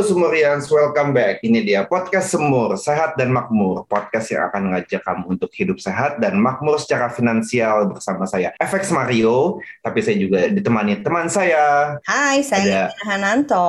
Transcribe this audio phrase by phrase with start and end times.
[0.00, 1.44] Halo Semurians, welcome back.
[1.44, 3.84] Ini dia podcast Semur, Sehat dan Makmur.
[3.84, 8.96] Podcast yang akan mengajak kamu untuk hidup sehat dan makmur secara finansial bersama saya, FX
[8.96, 9.60] Mario.
[9.84, 12.00] Tapi saya juga ditemani teman saya.
[12.08, 13.12] Hai, saya Ada.
[13.12, 13.68] Hananto.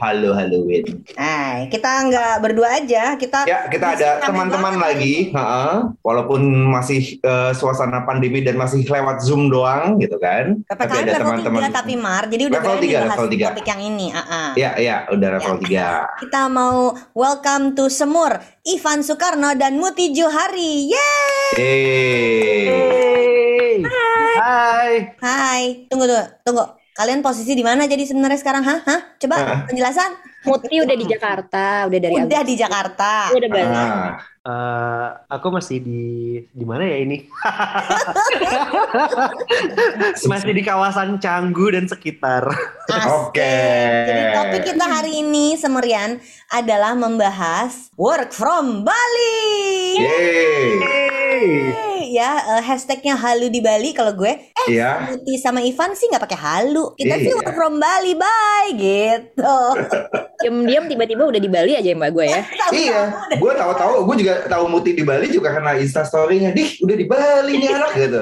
[0.00, 1.04] Halo, halo Win.
[1.12, 5.28] Hai, kita nggak berdua aja, kita Ya, kita ada teman-teman lagi.
[5.36, 5.92] Ha-ha.
[6.00, 6.40] Walaupun
[6.72, 10.64] masih eh, suasana pandemi dan masih lewat Zoom doang gitu kan.
[10.64, 13.44] PPKM level 3 tapi Mar, jadi udah Level berani tiga, bahas level tiga.
[13.52, 14.06] topik yang ini.
[14.16, 14.48] ah, ah.
[14.56, 16.06] Ya, ya, udah level Ya.
[16.14, 16.22] 3.
[16.22, 20.88] Kita mau welcome to Semur, Ivan Soekarno dan Muti Johari.
[20.88, 21.58] Yeay!
[21.58, 22.66] Hey.
[24.38, 24.92] Hai.
[25.18, 26.64] Hai, tunggu tunggu, tunggu.
[26.94, 28.62] Kalian posisi di mana jadi sebenarnya sekarang?
[28.62, 28.78] Hah?
[28.82, 29.00] Hah?
[29.18, 29.58] Coba Ah.
[29.66, 30.10] penjelasan.
[30.46, 33.30] Muti udah di Jakarta, udah dari Udah di Jakarta.
[33.34, 33.70] Udah balik.
[33.70, 34.18] Ah.
[34.48, 36.04] Eh, aku masih di
[36.56, 37.20] di mana ya ini?
[40.32, 42.48] masih di kawasan Canggu dan sekitar.
[43.28, 43.56] Oke.
[44.08, 46.16] Jadi topik kita hari ini Semerian
[46.48, 50.00] adalah membahas work from Bali.
[50.00, 51.87] Yeay.
[52.08, 54.32] Ya eh, hashtagnya halu di Bali kalau gue.
[54.32, 55.12] Eh Iya.
[55.12, 56.92] Muti sama Ivan sih nggak pakai halu.
[56.94, 57.36] Kita sih Iya.
[57.36, 59.58] work from Bali, bye gitu.
[60.40, 62.42] Diam-diam tiba-tiba udah di Bali aja mbak gue ya.
[62.74, 63.00] Iya,
[63.34, 67.04] gue tahu-tahu, gue juga tahu Muti di Bali juga karena Insta Story-nya, dih udah di
[67.04, 68.20] Bali nih anak gitu.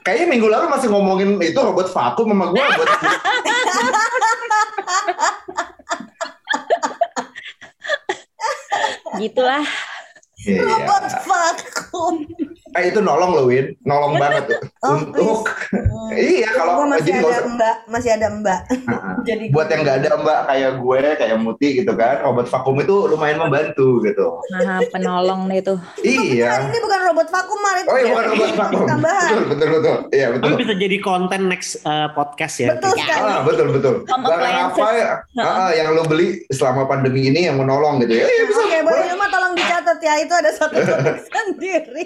[0.00, 2.88] Kayaknya minggu lalu masih ngomongin itu robot vakum sama gue buat
[9.18, 9.64] Gitulah.
[10.46, 10.62] Iya.
[10.64, 12.14] Robot vakum.
[12.78, 14.60] Eh, itu nolong loh Win, nolong banget tuh.
[14.80, 16.14] Oh, untuk Hmm.
[16.32, 18.60] iya kalau masih jadi nggak ada usah- mbak, masih ada mbak.
[18.88, 22.76] Nah, Jadi buat yang nggak ada mbak kayak gue, kayak Muti gitu kan, robot vakum
[22.78, 24.26] itu lumayan membantu gitu.
[24.54, 25.74] Nah, penolong itu.
[25.76, 26.64] Bukan, Iya.
[26.64, 27.76] ini bukan robot vakum, Mar.
[27.76, 28.80] Itu Oh iya bukan robot vakum.
[28.86, 29.28] Tambahan.
[29.28, 29.96] Betul betul betul.
[30.10, 30.48] Iya betul.
[30.48, 32.68] Tapi bisa jadi konten next eh, podcast ya.
[32.72, 33.20] Betul sekali.
[33.20, 33.94] Ah, betul betul.
[34.06, 38.24] Barang apa ya, ah, yang lo beli selama pandemi ini yang menolong gitu ya?
[38.24, 38.60] Iya bisa.
[38.62, 42.04] Oke, boleh cuma tolong dicatat ya itu ada satu topik sendiri.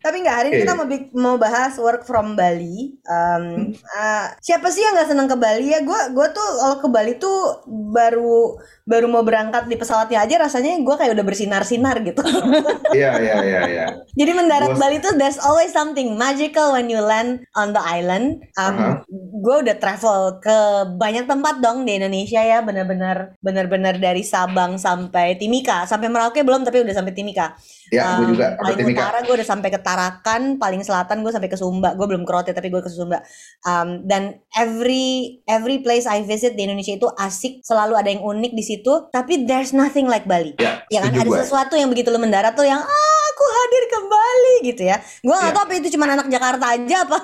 [0.00, 2.96] Tapi nggak hari ini kita mau mau bahas work from Bali.
[3.04, 5.84] Um, uh, siapa sih yang nggak seneng ke Bali ya?
[5.84, 8.56] Gue gue tuh kalau ke Bali tuh baru
[8.88, 12.22] baru mau berangkat di pesawatnya aja rasanya gue kayak udah bersinar-sinar gitu.
[12.90, 13.86] Iya iya iya iya.
[14.18, 18.42] Jadi mendarat Gua- Bali tuh there's always something magical when you land on the island.
[18.58, 18.88] Um, Aha.
[19.20, 20.58] Gue udah travel ke
[20.96, 26.64] banyak tempat dong di Indonesia ya, bener-bener bener-bener dari Sabang sampai Timika, sampai Merauke belum
[26.64, 27.52] tapi udah sampai Timika.
[27.92, 29.00] Ya, gue Um, juga paling Timika.
[29.04, 31.92] utara gue udah sampai ke Tarakan, paling selatan gue sampai ke Sumba.
[31.92, 33.20] Gue belum ke Rote tapi gue ke Sumba.
[33.62, 38.52] Um, dan every every place I visit di Indonesia itu asik, selalu ada yang unik
[38.56, 39.12] di situ.
[39.12, 40.56] Tapi there's nothing like Bali.
[40.56, 41.38] Ya, Ya kan ada gue.
[41.38, 44.96] sesuatu yang begitu lu mendarat tuh yang ah aku hadir kembali gitu ya.
[45.24, 45.56] Gua nggak Iya.
[45.56, 47.18] tahu apa itu cuma anak Jakarta aja apa.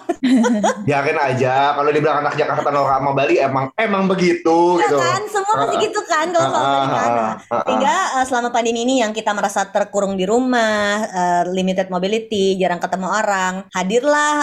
[0.96, 4.96] Yakin aja kalau dibilang anak Jakarta Nora sama Bali emang emang begitu Ya gitu.
[4.96, 7.36] kan semua pasti gitu kan kalau soal ah.
[7.68, 12.80] Sehingga eh, selama pandemi ini yang kita merasa terkurung di rumah, eh, limited mobility, jarang
[12.80, 14.34] ketemu orang, hadirlah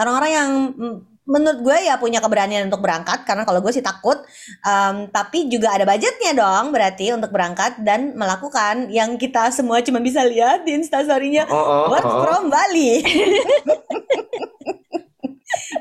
[0.00, 0.96] orang-orang yang mm,
[1.28, 4.16] menurut gue ya punya keberanian untuk berangkat karena kalau gue sih takut
[4.64, 10.00] Em, tapi juga ada budgetnya dong berarti untuk berangkat dan melakukan yang kita semua cuma
[10.00, 12.22] bisa lihat di instastorynya Oh, oh, Work oh, oh.
[12.24, 13.00] from Bali.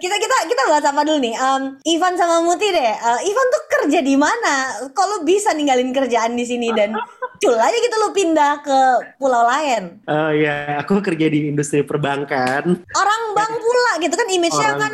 [0.03, 1.35] kita kita kita bahas apa dulu nih?
[1.35, 1.63] Em,
[1.95, 2.91] Ivan sama Muti deh.
[2.95, 4.79] Eh, Ivan tuh kerja di mana?
[4.87, 6.95] Lu bisa ninggalin kerjaan di sini dan
[7.37, 8.79] cul aja gitu lu pindah ke
[9.15, 10.01] pulau lain?
[10.03, 12.63] Eh, ya, aku kerja di industri perbankan.
[12.91, 14.93] Orang bank pula gitu kan image-nya Orang- kan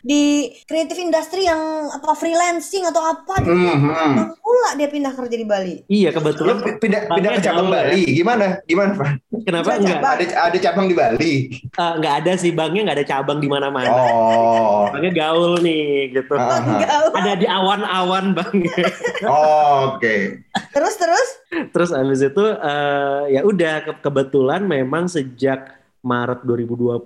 [0.00, 0.22] di
[0.64, 3.54] kreatif industri yang apa freelancing atau apa gitu.
[3.54, 4.12] Hmm, hmm.
[4.14, 5.74] Bank pula dia pindah kerja di Bali.
[5.86, 7.82] Iya, kebetulan pindah pindah ke cabang jauh ya.
[7.86, 8.46] Bali, gimana?
[8.64, 9.10] Gimana, Pak?
[9.44, 9.82] Kenapa Cabang.
[9.82, 10.00] enggak?
[10.14, 11.32] Ada ada cabang di Bali.
[11.52, 13.90] Eh, nggak ada sih banknya nggak ada cabang di mana-mana.
[13.90, 14.86] Oh.
[14.88, 16.34] Banknya gaul nih gitu.
[16.34, 17.10] Gaul.
[17.12, 18.72] Ada di awan-awan banknya.
[19.24, 20.44] Oh, Oke.
[20.70, 21.28] Terus terus
[21.70, 27.00] Terus abis itu eh, ya udah ke- kebetulan memang sejak Maret 2020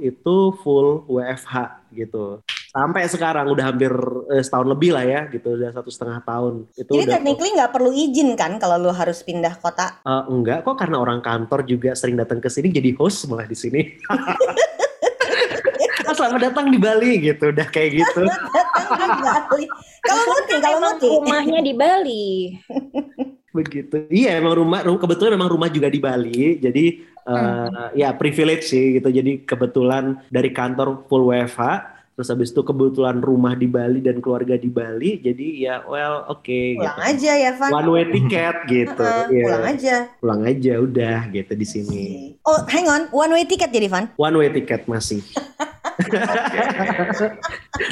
[0.00, 1.54] itu full WFH
[1.92, 2.42] gitu.
[2.66, 3.90] Sampai sekarang udah hampir
[4.28, 6.70] eh, setahun lebih lah ya gitu, udah satu setengah tahun.
[6.72, 9.98] Itu Jadi technically nggak perlu izin kan kalau lu harus pindah kota.
[10.00, 13.54] Eh, enggak kok karena orang kantor juga sering datang ke sini jadi host malah di
[13.54, 13.80] sini.
[16.00, 18.26] Ah, Selamat datang di Bali gitu, udah kayak gitu.
[18.26, 18.82] Datang
[19.14, 19.64] ke Bali.
[20.02, 21.06] Kalau Muti, kalau Muti.
[21.06, 22.26] rumahnya di Bali.
[23.60, 23.96] Begitu.
[24.08, 26.56] Iya emang rumah, ru- kebetulan memang rumah juga di Bali.
[26.56, 29.06] Jadi eh, ya privilege sih gitu.
[29.06, 34.52] Jadi kebetulan dari kantor full WFH terus habis itu kebetulan rumah di Bali dan keluarga
[34.52, 37.08] di Bali, jadi ya well oke Pulang gitu.
[37.16, 37.70] aja ya, Van.
[37.72, 39.00] One way ticket gitu.
[39.00, 39.44] Heeh, Iya.
[39.48, 39.94] Pulang aja.
[40.20, 42.04] Pulang aja udah gitu di sini.
[42.44, 43.08] Oh, hang on.
[43.08, 44.12] One way ticket jadi, Van?
[44.20, 45.24] One way ticket masih.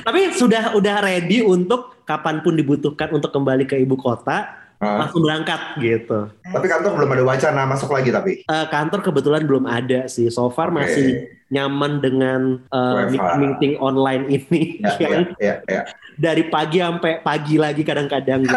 [0.05, 4.49] Tapi sudah udah ready untuk kapan pun dibutuhkan untuk kembali ke ibu kota,
[4.79, 5.03] Ah.
[5.03, 6.31] langsung berangkat gitu.
[6.47, 8.47] Tapi kantor belum ada wacana masuk lagi tapi.
[8.47, 10.31] Eh, kantor kebetulan belum ada sih.
[10.31, 10.79] So far Oke.
[10.79, 11.09] masih
[11.49, 13.41] nyaman dengan WFH.
[13.41, 15.81] meeting online ini Ya, ya, yang ya, ya.
[16.15, 18.53] dari pagi sampai pagi lagi kadang-kadang gitu.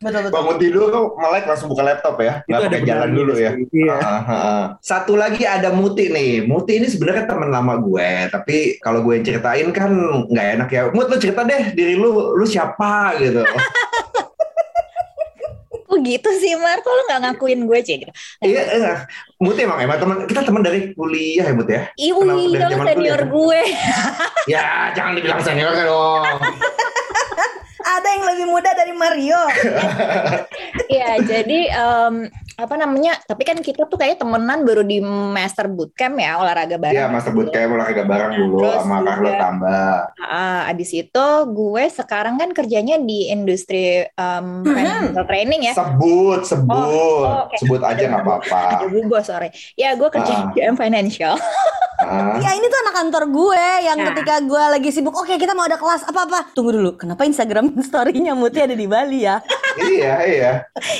[0.00, 0.32] Betul, betul.
[0.32, 0.88] Bangun tidur
[1.20, 2.40] melek langsung buka laptop ya.
[2.48, 3.52] Nggak pakai jalan dulu ya.
[3.70, 3.96] Iya.
[4.02, 4.62] Ah, ah.
[4.80, 6.48] Satu lagi ada Muti nih.
[6.48, 9.92] Muti ini sebenarnya teman lama gue, tapi kalau gue ceritain kan
[10.32, 10.82] nggak enak ya.
[10.90, 13.44] Mut lu cerita deh diri lu, lu siapa gitu.
[16.06, 17.98] Gitu sih Mar, kok lu gak ngakuin gue Cik?
[18.06, 18.12] Gitu.
[18.46, 18.98] Iya, eh,
[19.42, 21.82] Muti emang emang teman kita teman dari kuliah ya Mut ya.
[22.62, 23.34] Kamu zaman senior kuliah?
[23.34, 23.60] gue.
[24.46, 26.38] Ya jangan dibilang senior kan dong.
[27.86, 29.42] Ada yang lebih muda dari Mario.
[30.86, 33.20] Iya, jadi em, apa namanya?
[33.20, 36.96] Tapi kan kita tuh kayak temenan baru di master bootcamp ya, olahraga bareng.
[36.96, 39.92] Iya, Master Bootcamp olahraga bareng dulu Terus sama Carlo Tambah.
[40.18, 43.76] Ah, abis itu gue sekarang kan kerjanya di industri
[44.06, 45.74] em, financial training ya.
[45.74, 47.56] Sebut, sebut, Oh, oke.
[47.58, 48.88] sebut aja nggak apa-apa.
[48.88, 49.48] Gue bos sorry.
[49.74, 50.40] Ya gue kerja Ah.
[50.48, 51.36] di GM Financial.
[51.96, 54.12] Ah, Ya ini tuh anak kantor gue yang Nah.
[54.12, 56.52] ketika gue lagi sibuk, oke kita mau ada kelas apa-apa.
[56.52, 59.40] Tunggu dulu, kenapa Instagram story-nya Muti ada di Bali ya?
[59.78, 60.52] iya, iya.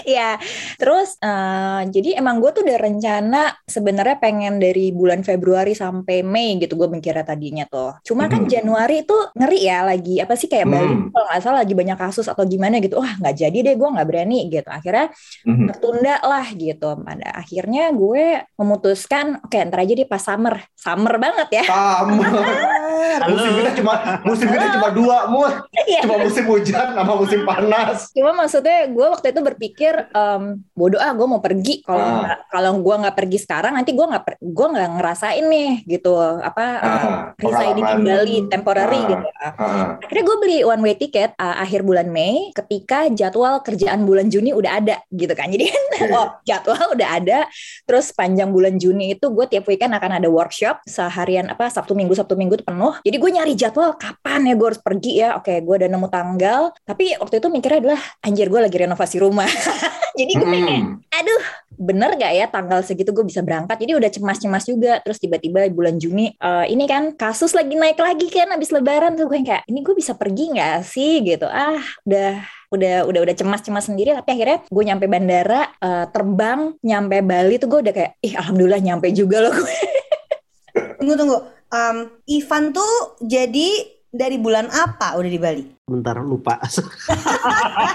[0.03, 0.31] Iya,
[0.77, 6.59] terus eh, jadi emang gue tuh udah rencana sebenarnya pengen dari bulan Februari sampai Mei
[6.59, 8.03] gitu gue mikirnya tadinya tuh.
[8.03, 8.51] Cuma kan Hmm.
[8.51, 11.09] Januari tuh ngeri ya lagi apa sih kayak Bali Hmm.
[11.11, 12.99] kalau nggak salah lagi banyak kasus atau gimana gitu.
[12.99, 14.67] Wah nggak jadi deh gue nggak berani gitu.
[14.69, 15.07] Akhirnya
[15.47, 15.67] Mhm.
[15.71, 16.89] tertunda lah gitu.
[16.99, 18.25] Pada akhirnya gue
[18.57, 21.65] memutuskan oke ntar aja deh pas summer, summer banget ya.
[21.65, 22.25] Sama.
[23.31, 23.93] musim kita cuma
[24.25, 25.55] musim kita cuma dua, Mut.
[25.87, 26.01] Iya.
[26.05, 28.11] Cuma musim hujan sama musim panas.
[28.11, 30.43] Cuma maksudnya gue waktu itu berpikir em,
[30.73, 32.39] bodoh ah gue mau pergi kalau Ah.
[32.47, 37.13] kalau gue nggak pergi sekarang nanti gue nggak gue nggak ngerasain nih gitu apa Ah,
[37.37, 38.05] residing di.
[38.05, 39.07] Bali temporary Ah.
[39.07, 39.25] gitu.
[39.37, 44.27] Ah, Akhirnya gue beli one way ticket uh, akhir bulan Mei ketika jadwal kerjaan bulan
[44.27, 45.49] Juni udah ada gitu kan.
[45.49, 46.13] Jadi kan Oke.
[46.13, 47.39] oh jadwal udah ada.
[47.83, 52.13] Terus panjang bulan Juni itu gue tiap weekend akan ada workshop seharian apa Sabtu Minggu
[52.13, 52.95] Sabtu Minggu tuh penuh.
[53.01, 55.35] Jadi gue nyari jadwal kapan ya gue harus pergi ya.
[55.35, 56.61] Oke gue udah nemu tanggal.
[56.83, 59.47] Tapi waktu itu mikirnya adalah anjir gue lagi renovasi rumah.
[60.19, 60.99] Jadi gue kayak Hmm.
[61.21, 61.45] Aduh
[61.77, 63.77] bener gak ya tanggal segitu gue bisa berangkat?
[63.77, 68.33] Jadi udah cemas-cemas juga terus tiba-tiba bulan Juni eh, ini kan kasus lagi naik lagi
[68.33, 71.21] kan abis lebaran tuh gue kayak ini gue bisa pergi nggak sih?
[71.25, 71.45] Gitu.
[71.45, 72.41] Ah udah
[72.73, 77.69] udah udah udah cemas-cemas sendiri tapi akhirnya gue nyampe bandara eh, terbang nyampe Bali tuh
[77.71, 79.97] gue udah kayak ih alhamdulillah nyampe juga loh gue
[80.97, 81.39] Tunggu tunggu.
[81.67, 81.97] Um,
[82.31, 85.65] Ivan tuh jadi dari bulan apa udah di Bali?
[85.87, 86.59] Bentar lupa.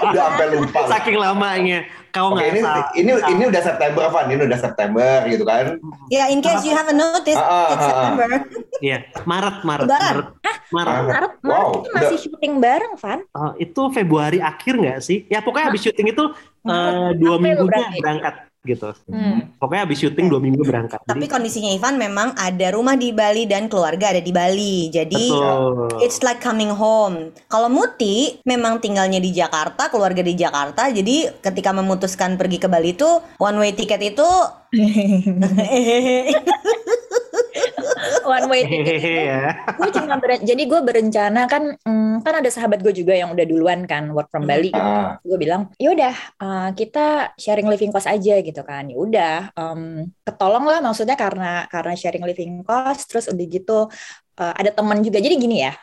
[0.02, 0.78] Udah sampai lupa.
[0.88, 1.84] Saking lamanya.
[2.08, 2.88] Kau nggak ini salah.
[2.92, 4.26] ini ini udah September, Van.
[4.28, 5.76] Ini udah September gitu kan.
[6.08, 7.88] Ya, in case you haven't noticed, Ah, ah, it's ah.
[7.90, 8.28] September.
[8.80, 10.04] Iya, Maret, Maret, Lebaran.
[10.08, 10.26] Maret.
[10.70, 10.88] Maret.
[10.88, 11.02] Ah.
[11.04, 12.20] Maret Wow, Maret kita masih udah.
[12.22, 15.18] syuting bareng Van Oh, itu Februari akhir nggak sih?
[15.26, 16.24] Ya pokoknya habis syuting itu
[16.64, 17.98] eh, dua April minggunya berarti.
[17.98, 18.94] berangkat gitu.
[19.10, 19.50] Hmm.
[19.58, 21.02] Pokoknya habis syuting dua minggu berangkat.
[21.02, 24.86] Tapi Jadi, kondisinya Ivan memang ada rumah di Bali dan keluarga ada di Bali.
[24.88, 25.98] Jadi betul.
[25.98, 27.34] it's like coming home.
[27.50, 30.94] Kalau Muti memang tinggalnya di Jakarta, keluarga di Jakarta.
[30.94, 33.10] Jadi ketika memutuskan pergi ke Bali itu
[33.42, 34.30] one way ticket itu
[38.26, 38.62] one way
[39.30, 39.66] ya.
[39.78, 43.46] gue cuma beren- jadi gue berencana kan hmm, kan ada sahabat gue juga yang udah
[43.46, 44.70] duluan kan work from Bali.
[44.74, 48.88] Ah, gue bilang yaudah uh, kita sharing living cost aja gitu kan.
[48.88, 53.78] Ya udah um, ketolong lah maksudnya karena karena sharing living cost terus udah gitu
[54.38, 55.18] uh, ada teman juga.
[55.18, 55.74] Jadi gini ya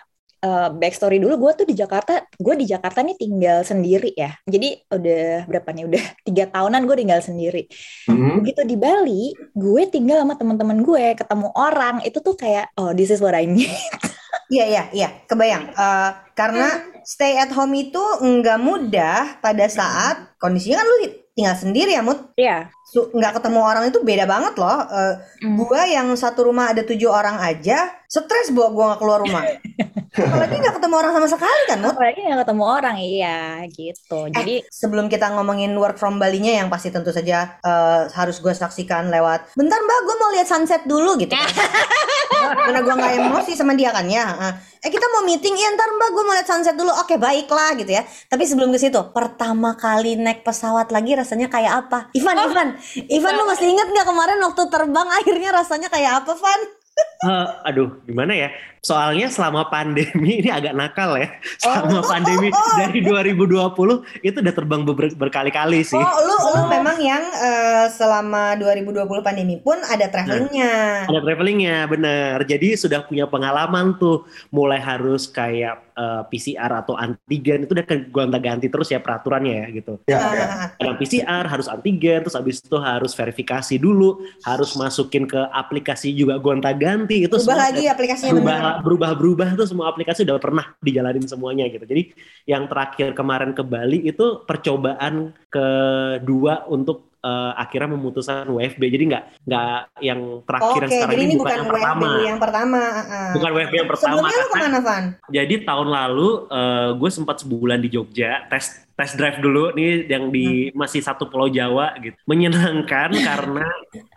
[0.44, 4.36] uh, backstory dulu gue tuh di Jakarta gue di Jakarta nih tinggal sendiri ya.
[4.48, 7.64] Jadi udah berapa nih udah tiga tahunan gue tinggal sendiri.
[8.10, 8.42] Hmm.
[8.42, 13.12] begitu di Bali gue tinggal sama teman-teman gue ketemu orang itu tuh kayak oh this
[13.12, 13.70] is what I need.
[14.50, 15.78] Iya iya iya, kebayang.
[15.78, 20.98] Eh, karena stay at home itu nggak mudah pada saat kondisinya kan lu
[21.40, 22.20] tinggal sendiri ya Mut.
[22.36, 24.82] ya Su- nggak ketemu orang itu beda banget loh.
[24.84, 25.56] Eh, Hmm.
[25.56, 29.44] gua yang satu rumah ada tujuh orang aja, stres bawa gua nggak keluar rumah.
[30.20, 31.94] Apalagi nggak ketemu orang sama sekali kan Mut.
[31.94, 36.90] apalagi nggak ketemu orang iya gitu jadi Sebelum kita ngomongin work from Bali-nya yang pasti
[36.90, 39.54] tentu saja eh, harus gue saksikan lewat.
[39.54, 41.30] Bentar mbak, gue mau lihat sunset dulu gitu.
[41.30, 41.46] kan.
[42.30, 44.56] Karena gue nggak emosi sama dia kan ya.
[44.80, 46.94] Eh kita mau meeting, iya ntar mbak gue mau lihat sunset dulu.
[46.94, 48.06] Oke baiklah gitu ya.
[48.06, 52.14] Tapi sebelum ke situ, pertama kali naik pesawat lagi rasanya kayak apa?
[52.16, 52.68] Ivan, Ivan,
[53.10, 56.62] Ivan lu masih inget nggak kemarin waktu terbang akhirnya rasanya kayak apa, Van?
[57.00, 58.50] Eh, aduh, gimana ya?
[58.80, 61.28] Soalnya selama pandemi ini agak nakal ya.
[61.60, 62.48] Selama pandemi
[62.80, 66.00] dari 2020 itu udah terbang ber- berkali-kali sih.
[66.00, 71.08] Oh, lu lu memang yang eh, selama 2020 pandemi pun ada travelingnya.
[71.12, 72.38] Ada travelingnya, bener.
[72.48, 78.08] Jadi sudah punya pengalaman tuh, mulai harus kayak eh, PCR atau antigen itu udah ke
[78.10, 79.94] gonta-ganti terus ya peraturannya ya gitu.
[80.08, 80.46] Ya, ya.
[80.50, 86.16] Ah, Ada PCR harus antigen, terus habis itu harus verifikasi dulu, harus masukin ke aplikasi
[86.16, 88.84] juga gonta-ganti itu Ubah lagi aplikasinya berubah bener.
[88.86, 91.86] berubah berubah tuh semua aplikasi udah pernah dijalanin semuanya gitu.
[91.88, 92.14] Jadi
[92.46, 98.82] yang terakhir kemarin ke Bali itu percobaan kedua untuk eh, akhirnya memutuskan WFB.
[98.86, 102.08] Jadi nggak nggak yang terakhir yang sekarang jadi ini bukan bukan yang WFB pertama.
[102.22, 102.82] yang pertama.
[102.82, 103.32] ah.
[103.34, 104.10] Bukan WFB yang pertama.
[104.14, 105.04] Sebelumnya lu ke mana, Van?
[105.32, 110.28] jadi tahun lalu eh, gue sempat sebulan di Jogja tes tes drive dulu nih yang
[110.28, 113.64] di masih satu pulau Jawa gitu menyenangkan karena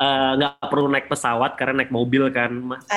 [0.03, 2.51] eh, nggak perlu naik pesawat karena naik mobil kan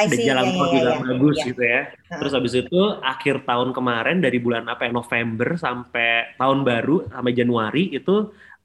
[0.10, 1.00] Di see, jalan iya, tol iya, juga iya.
[1.06, 1.46] bagus Iya.
[1.46, 1.82] gitu ya
[2.18, 7.34] terus habis itu akhir tahun kemarin dari bulan apa ya November sampai tahun baru sampai
[7.38, 8.16] Januari itu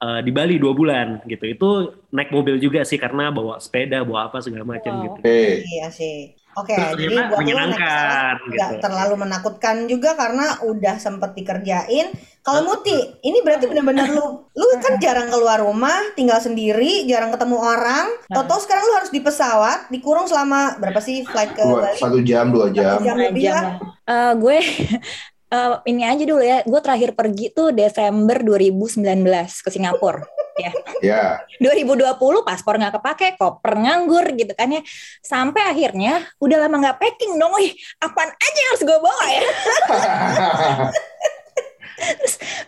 [0.00, 1.69] eh, di Bali dua bulan gitu itu
[2.17, 5.05] naik mobil juga sih karena bawa sepeda bawa apa segala macam Wow.
[5.05, 5.19] gitu.
[5.69, 6.40] Iya sih.
[6.59, 8.83] Oke, Terus jadi buat naik menyenangkan, pesawat gitu.
[8.83, 12.11] terlalu menakutkan juga karena udah sempet dikerjain.
[12.42, 17.54] Kalau Muti, ini berarti benar-benar lu, lu kan jarang keluar rumah, tinggal sendiri, jarang ketemu
[17.61, 18.07] orang.
[18.33, 22.00] Toto sekarang lu harus di pesawat, dikurung selama berapa sih flight ke Bali?
[22.00, 22.99] satu jam, dua jam.
[23.04, 23.62] jam lebih Jam lah.
[23.62, 23.76] lah.
[24.11, 24.59] Eh, gue
[25.54, 26.59] eh, ini aja dulu ya.
[26.66, 29.04] Gue terakhir pergi tuh Desember 2019
[29.62, 30.40] ke Singapura.
[30.61, 30.73] Ya.
[31.00, 31.25] Ya.
[31.59, 34.83] 2020 paspor nggak kepake, koper nganggur gitu kan ya.
[35.25, 37.52] Sampai akhirnya udah lama nggak packing dong.
[37.57, 39.45] Wih, apaan aja yang harus gue bawa ya?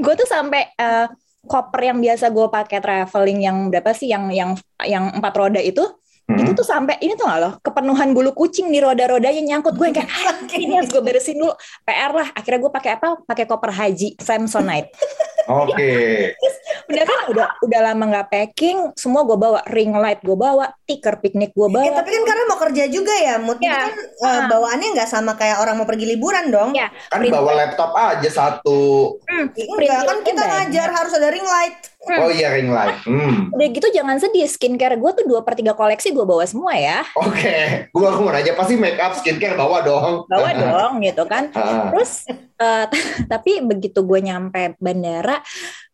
[0.03, 1.07] gue tuh sampai eh,
[1.43, 4.51] koper yang biasa gue pakai traveling yang berapa sih yang yang
[4.85, 5.83] yang empat roda itu
[6.23, 6.39] Hmm.
[6.39, 9.97] itu tuh sampai ini tuh nggak loh kepenuhan bulu kucing di roda-rodanya nyangkut gue yang
[10.01, 11.51] kayak "Ah, ini harus gue beresin dulu
[11.83, 14.95] PR lah akhirnya gue pakai apa pakai koper haji Samsonite
[15.45, 15.93] Oke.
[16.85, 21.19] udah kan udah udah lama nggak packing semua gue bawa ring light gue bawa tikar
[21.19, 23.35] piknik gue Eh, bawa tapi kan karena mau kerja juga ya.
[23.39, 23.79] Itu Ya.
[23.83, 26.73] kan eh, bawaannya nggak sama kayak orang mau pergi liburan dong.
[26.73, 29.17] Ya, Kan print- bawa laptop aja satu.
[29.25, 30.53] Hmm, Enggak, kan print kita banyak.
[30.69, 31.77] ngajar harus ada ring light.
[32.13, 32.99] Oh iya ring light.
[33.05, 33.47] Hmm.
[33.49, 37.07] udah gitu jangan sedih skincare gue tuh dua per tiga koleksi gue bawa semua ya
[37.15, 37.87] Oke.
[37.89, 40.27] Gua aku mau nanya pasti make up skincare bawa dong.
[40.27, 41.55] bawa dong gitu kan.
[41.55, 42.27] Terus
[42.59, 42.87] eh,
[43.33, 45.32] tapi begitu gue nyampe bandara,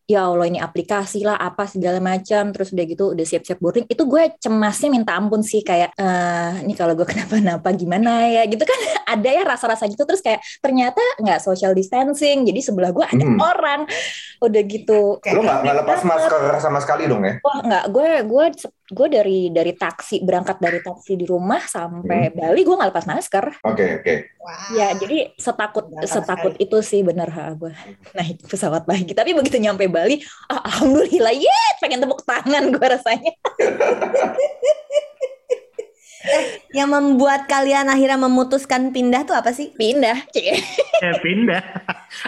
[0.09, 2.49] ya Allah ini aplikasi lah apa segala macam.
[2.49, 3.85] Terus udah gitu udah siap-siap boarding.
[3.87, 8.65] Itu gue cemasnya minta ampun sih kayak eh ini kalau gue kenapa-napa gimana ya gitu
[8.65, 8.81] kan
[9.15, 10.01] ada ya rasa-rasa gitu.
[10.09, 12.49] Terus kayak ternyata nggak social distancing.
[12.49, 13.37] Jadi sebelah gue ada Hmm.
[13.37, 13.81] orang.
[14.41, 15.21] Udah gitu.
[15.21, 17.37] Lo nggak lepas masker sama sekali dong ya?
[17.45, 18.45] Wah nggak, gue gue
[18.89, 23.45] gue dari dari taksi berangkat dari taksi di rumah sampai Bali gue nggak lepas masker.
[23.69, 24.15] Oke oke.
[24.41, 24.73] Wah.
[24.73, 27.73] Ya, jadi setakut Gatal setakut itu sih bener ha gue
[28.17, 29.13] naik pesawat lagi.
[29.13, 33.33] Tapi begitu nyampe Bali, ah, alhamdulillah, ye, pengen tepuk tangan gue rasanya.
[36.75, 39.71] Yang membuat kalian akhirnya memutuskan pindah tuh apa sih?
[39.75, 40.59] Pindah, cie.
[40.99, 41.63] Eh, pindah.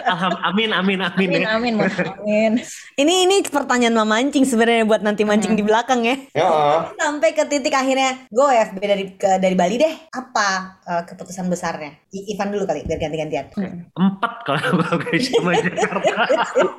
[0.07, 1.27] Alham, amin, amin, amin.
[1.27, 1.59] Amin, ya.
[1.59, 1.91] amin, Mas.
[1.99, 2.63] amin.
[2.95, 6.15] Ini ini pertanyaan memancing sebenarnya buat nanti mancing di belakang ya.
[6.31, 6.47] Ya.
[6.95, 9.91] Sampai ke titik akhirnya gue FB dari ke, dari Bali deh.
[10.15, 11.99] Apa eh, keputusan besarnya?
[12.15, 13.51] I- Ivan dulu kali biar ganti-gantian.
[13.91, 14.63] Empat kalau
[15.03, 16.23] gue cuma Jakarta.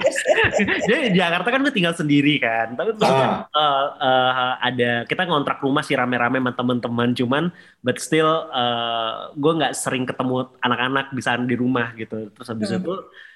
[0.89, 2.73] Jadi di Jakarta kan gue tinggal sendiri kan.
[2.73, 7.02] Tapi maksudnya, eh, eh, ada kita ngontrak rumah sih rame-rame sama teman-teman.
[7.19, 7.45] Cuman
[7.85, 9.11] but still eh,
[9.43, 12.15] gue nggak sering ketemu anak-anak bisa di rumah gitu.
[12.35, 12.79] Terus habis Hmm.
[12.79, 12.91] itu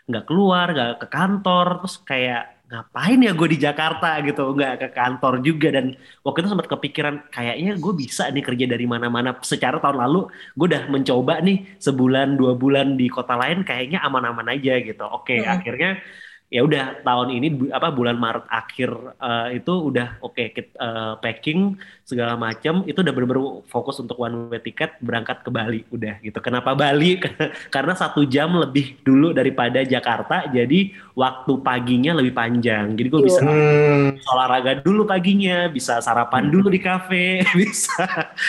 [0.09, 1.67] nggak keluar, nggak ke kantor.
[1.83, 5.95] Terus kayak ngapain ya gue di Jakarta gitu nggak ke kantor juga dan
[6.27, 10.27] waktu itu sempat kepikiran kayaknya gue bisa nih kerja dari mana-mana secara tahun lalu
[10.59, 15.31] gue udah mencoba nih sebulan dua bulan di kota lain kayaknya aman-aman aja gitu oke
[15.37, 15.47] Hmm.
[15.47, 16.03] akhirnya
[16.47, 21.75] ya udah tahun ini apa bulan Maret akhir eh, itu udah oke kit- eh, packing
[22.01, 26.39] segala macam itu udah bener-bener fokus untuk one way tiket berangkat ke Bali udah gitu.
[26.39, 27.19] Kenapa Bali?
[27.75, 32.95] Karena satu jam lebih dulu daripada Jakarta jadi waktu paginya lebih panjang.
[32.95, 33.27] Jadi gue Iya.
[33.27, 34.07] bisa Hmm.
[34.25, 38.07] olahraga dulu paginya bisa sarapan dulu di kafe bisa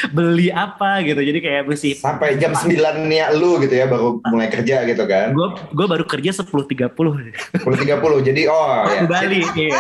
[0.08, 1.18] beli apa gitu.
[1.18, 2.78] Jadi kayak mesti Sampai jam 9
[3.08, 5.34] nya lu gitu ya baru mulai kerja gitu kan.
[5.34, 6.94] gue gue baru kerja 10.30
[7.58, 9.02] 10.30 jadi oh ya.
[9.08, 9.80] Bali iya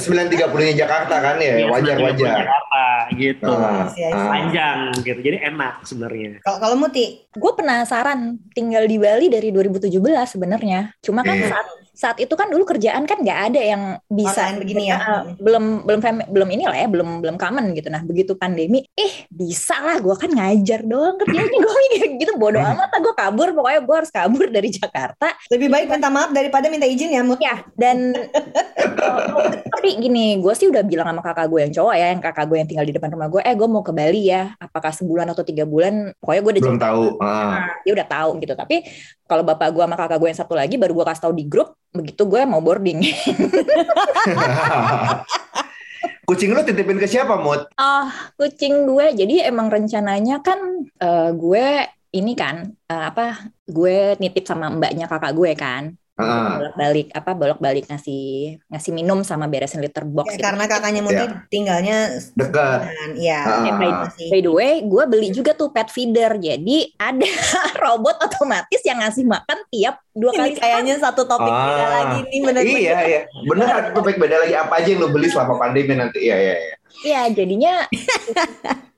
[0.00, 2.36] Sembilan tiga nya Jakarta kan ya Iya, wajar 9.30 wajar.
[2.40, 3.52] Jakarta gitu
[4.00, 4.08] iya.
[4.16, 4.28] ah.
[4.32, 9.88] panjang gitu jadi enak sebenarnya Kalau kalau Muti, Gue penasaran tinggal di Bali dari 2017
[10.28, 10.92] sebenarnya.
[11.00, 11.48] Cuma kan Iya.
[11.48, 14.96] saat saat itu kan dulu kerjaan kan nggak ada yang bisa Online begini ya.
[14.96, 19.28] Uh, belum belum fam- belum inilah ya belum belum common gitu nah begitu pandemi eh
[19.28, 22.72] bisa lah gue kan ngajar doang kerjanya gue mikir gitu bodoh Hmm.
[22.74, 26.66] amat lah gue kabur pokoknya gue harus kabur dari Jakarta Lebih baik minta maaf daripada
[26.66, 27.36] minta izin ya, Mut.
[27.38, 32.06] ya dan oh, tapi gini gue sih udah bilang sama kakak gue yang cowok ya
[32.08, 34.56] yang kakak gue yang tinggal di depan rumah gue eh gue mau ke Bali ya
[34.56, 37.04] apakah sebulan atau tiga bulan pokoknya gue udah Belum tahu.
[37.18, 37.68] Ah.
[37.82, 38.76] Dia udah tahu gitu tapi
[39.32, 41.72] kalau bapak gue sama kakak gue yang satu lagi baru gue kasih tahu di grup
[41.96, 43.00] begitu gue mau boarding.
[46.28, 47.66] Kucing lu titipin ke siapa, Mut?
[47.80, 48.08] ah
[48.38, 49.10] kucing gue.
[49.16, 50.60] Jadi emang rencananya kan
[51.00, 51.66] eh, gue
[52.12, 57.58] ini kan eh, apa gue nitip sama mbaknya kakak gue kan Bolak balik apa bolak
[57.58, 58.24] balik ngasih
[58.66, 60.44] ngasih minum sama beresin litter box Ya, gitu.
[60.44, 61.28] karena kakaknya Muti Ya.
[61.46, 61.96] tinggalnya
[62.32, 62.80] Dekat.
[63.14, 63.40] iya.
[63.44, 64.04] Ya, Ah.
[64.06, 64.28] masih.
[64.28, 66.34] By the way, gue beli juga tuh pet feeder.
[66.34, 67.26] Jadi ada
[67.84, 71.90] robot otomatis yang ngasih makan tiap dua Ini kali kayaknya satu topik beda Ah.
[71.98, 72.78] lagi nih benar-benar.
[72.78, 73.20] Iya, iya.
[73.42, 74.54] Bener, topik beda lagi.
[74.54, 76.18] Apa aja yang lu beli selama pandemi nanti?
[76.20, 76.74] Iya, iya, iya.
[77.02, 77.72] Iya, jadinya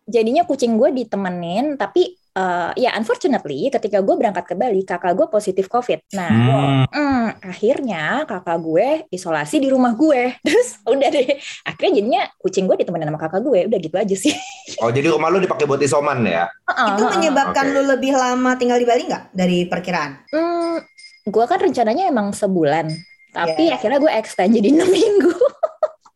[0.07, 5.27] jadinya kucing gue ditemenin, tapi eh, ya unfortunately ketika gue berangkat ke Bali, kakak gue
[5.29, 6.11] positif COVID.
[6.13, 6.85] Nah, Hmm.
[6.87, 10.35] hmm, akhirnya kakak gue isolasi di rumah gue.
[10.47, 11.27] Terus udah deh,
[11.63, 13.61] akhirnya jadinya kucing gue ditemenin sama kakak gue.
[13.67, 14.35] Udah gitu aja sih.
[14.83, 16.49] Oh, jadi rumah lu dipakai buat isoman ya?
[16.67, 17.75] Itu menyebabkan Oke.
[17.75, 20.25] lu lebih lama tinggal di Bali nggak dari perkiraan?
[20.29, 20.81] Hmm,
[21.23, 22.89] gue kan rencananya emang sebulan,
[23.31, 23.77] tapi Ya.
[23.77, 25.33] akhirnya gue extend jadi enam minggu.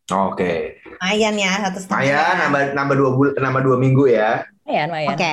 [0.08, 0.80] Oke.
[0.98, 2.00] Lumayan ya satu setengah.
[2.00, 4.30] Lumayan, nambah, nambah, dua bul nambah dua minggu ya.
[4.68, 5.16] Lumayan, lumayan.
[5.16, 5.30] Oke,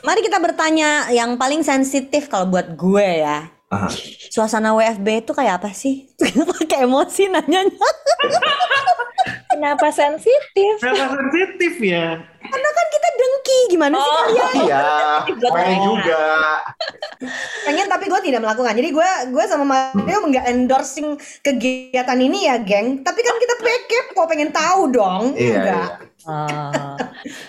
[0.00, 3.50] mari kita bertanya yang paling sensitif kalau buat gue ya.
[3.68, 3.88] Aha.
[4.30, 6.06] Suasana WFB itu kayak apa sih?
[6.54, 7.88] Pakai emosi nanyanya.
[9.50, 10.78] Kenapa sensitif?
[10.78, 12.22] Kenapa sensitif ya?
[12.42, 14.22] Karena kan kita dengki, gimana sih Oh.
[14.22, 14.54] kalian?
[14.62, 14.86] Iya,
[15.48, 16.22] pengen juga.
[17.64, 18.74] Pengen tapi gue tidak melakukan.
[18.74, 23.00] Jadi gue gue sama Mario nggak endorsing kegiatan ini ya, geng.
[23.00, 25.34] Tapi kan kita pekep kok pengen tahu dong.
[25.34, 25.90] Iya, Enggak.
[25.98, 26.10] iya.
[26.22, 26.94] Oh.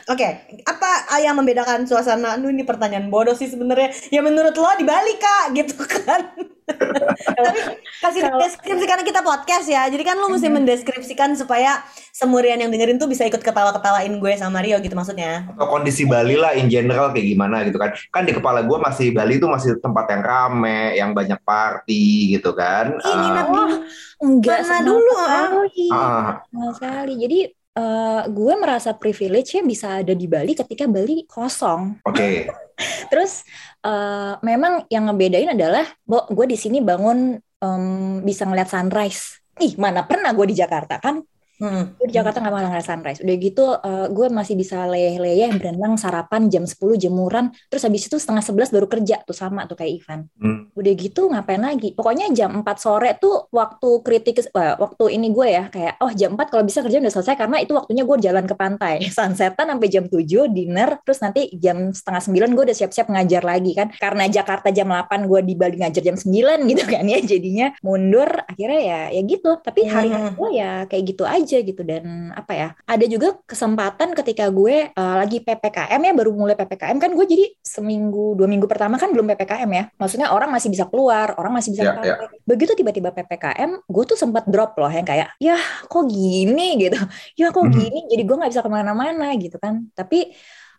[0.09, 0.27] Oke,
[0.65, 0.89] apa
[1.21, 2.33] yang membedakan suasana?
[2.37, 3.93] Aduh ini pertanyaan bodoh sih sebenarnya.
[4.09, 6.33] Ya menurut lo di Bali kak, gitu kan?
[7.37, 7.59] Tapi
[7.99, 9.85] kasih deskripsi karena kita podcast ya.
[9.91, 14.63] Jadi kan lo mesti mendeskripsikan supaya semurian yang dengerin tuh bisa ikut ketawa-ketawain gue sama
[14.63, 15.53] Rio gitu maksudnya.
[15.53, 17.93] Atau kondisi Bali lah in general kayak gimana gitu kan.
[18.09, 22.55] Kan di kepala gue masih Bali itu masih tempat yang rame, yang banyak party gitu
[22.55, 22.95] kan.
[22.97, 23.75] Ih, Ah, di
[24.23, 27.19] Enggak dulu, ah, Sama sekali.
[27.19, 27.39] Jadi
[27.73, 32.01] eh, gue merasa privilege ya bisa ada di Bali ketika Bali kosong.
[32.05, 32.49] Oke.
[33.11, 33.45] Terus
[33.85, 37.85] eh, memang yang ngebedain adalah, Bo, gue di sini bangun em,
[38.21, 39.41] bisa ngeliat sunrise.
[39.61, 41.21] Ih, mana pernah gue di Jakarta kan?
[41.63, 41.95] Hmm.
[41.95, 43.19] Gue di Jakarta nggak malah ngeliat sunrise.
[43.23, 47.55] Udah gitu eh, gue masih bisa leyeh-leyeh berenang sarapan jam 10 jemuran.
[47.71, 50.19] Terus habis itu setengah 11 baru kerja tuh sama tuh kayak Ivan.
[50.35, 50.67] Hmm.
[50.75, 51.95] Udah gitu ngapain lagi?
[51.95, 56.35] Pokoknya jam 4 sore tuh waktu kritis, wah, waktu ini gue ya kayak oh jam
[56.35, 58.93] 4 kalau bisa kerja udah selesai karena itu waktunya gue jalan ke pantai.
[59.15, 62.19] Sunsetan sampai jam 7 dinner terus nanti jam setengah
[62.51, 63.87] 9 gue udah siap-siap ngajar lagi kan.
[63.95, 66.27] Karena Jakarta jam 8 gue di Bali ngajar jam 9
[66.73, 67.19] gitu kan ya.
[67.23, 69.61] Jadinya mundur akhirnya ya ya gitu.
[69.61, 70.35] Tapi hari-hari Hmm.
[70.39, 72.67] gue ya kayak gitu aja gitu dan apa ya?
[72.89, 77.45] Ada juga kesempatan ketika gue eh, lagi PPKM ya baru mulai PPKM kan gue jadi
[77.61, 79.83] seminggu dua minggu pertama kan belum PPKM ya.
[80.01, 82.27] Maksudnya orang masih bisa keluar, orang masih bisa Ya, ke pantai.
[82.47, 86.97] Begitu tiba-tiba PPKM, gue tuh sempat drop loh yang kayak ya kok gini gitu.
[87.37, 87.73] Ya kok Mhm.
[87.75, 89.85] gini jadi gue nggak bisa ke mana-mana gitu kan.
[89.93, 90.33] Tapi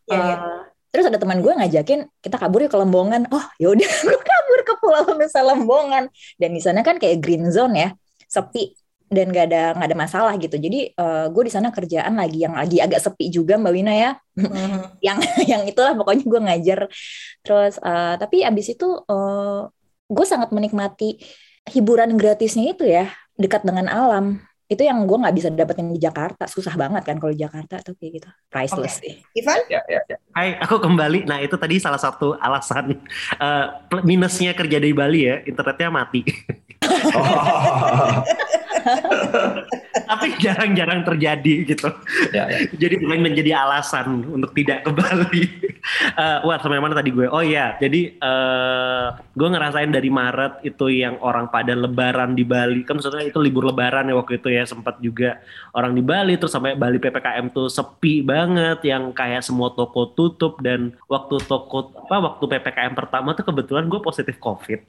[0.05, 0.37] Iya, iya.
[0.37, 3.27] eh, Terus ada teman gue ngajakin kita kabur yuk ke Lembongan.
[3.35, 6.07] Oh ya udah, gue kabur ke Pulau Nusa Lembongan.
[6.39, 7.89] Dan di sana kan kayak green zone ya,
[8.31, 8.79] sepi
[9.14, 10.59] dan gak ada nggak ada masalah gitu.
[10.59, 14.11] Jadi eh, gue di sana kerjaan lagi yang lagi agak sepi juga Mbak Wina ya.
[14.35, 14.92] Hmm.
[15.07, 16.81] yang yang itulah pokoknya gue ngajar.
[17.46, 19.61] Terus eh, tapi abis itu eh,
[20.11, 21.22] gue sangat menikmati
[21.70, 24.42] hiburan gratisnya itu ya dekat dengan alam.
[24.64, 26.48] Itu yang gue nggak bisa dapetin di Jakarta.
[26.48, 28.29] Susah banget kan kalau di Jakarta tuh kayak gitu.
[28.48, 29.20] Priceless sih.
[29.37, 29.61] Ivan?
[29.68, 30.16] Ya, ya, ya.
[30.33, 31.29] Hai, aku kembali.
[31.29, 32.96] Nah, itu tadi salah satu alasan
[33.37, 33.66] eh,
[34.03, 36.24] minusnya kerja di Bali ya, internetnya mati.
[37.12, 38.24] Oh.
[40.05, 41.88] Tapi jarang-jarang terjadi gitu.
[42.37, 42.59] ya, ya.
[42.77, 45.44] Jadi bukan menjadi alasan untuk tidak ke Bali.
[46.14, 47.29] Eh, wah, sampai mana tadi gue?
[47.29, 52.85] Oh iya, jadi eh gue ngerasain dari Maret itu yang orang pada lebaran di Bali.
[52.88, 54.62] Kan maksudnya itu libur lebaran ya waktu itu ya.
[54.62, 55.43] Sempat juga
[55.75, 58.87] orang di Bali, terus sampai Bali PPKM tuh sepi banget.
[58.87, 60.62] Yang kayak semua toko tutup.
[60.62, 64.81] Dan waktu toko, apa, waktu PPKM pertama tuh kebetulan gue positif COVID.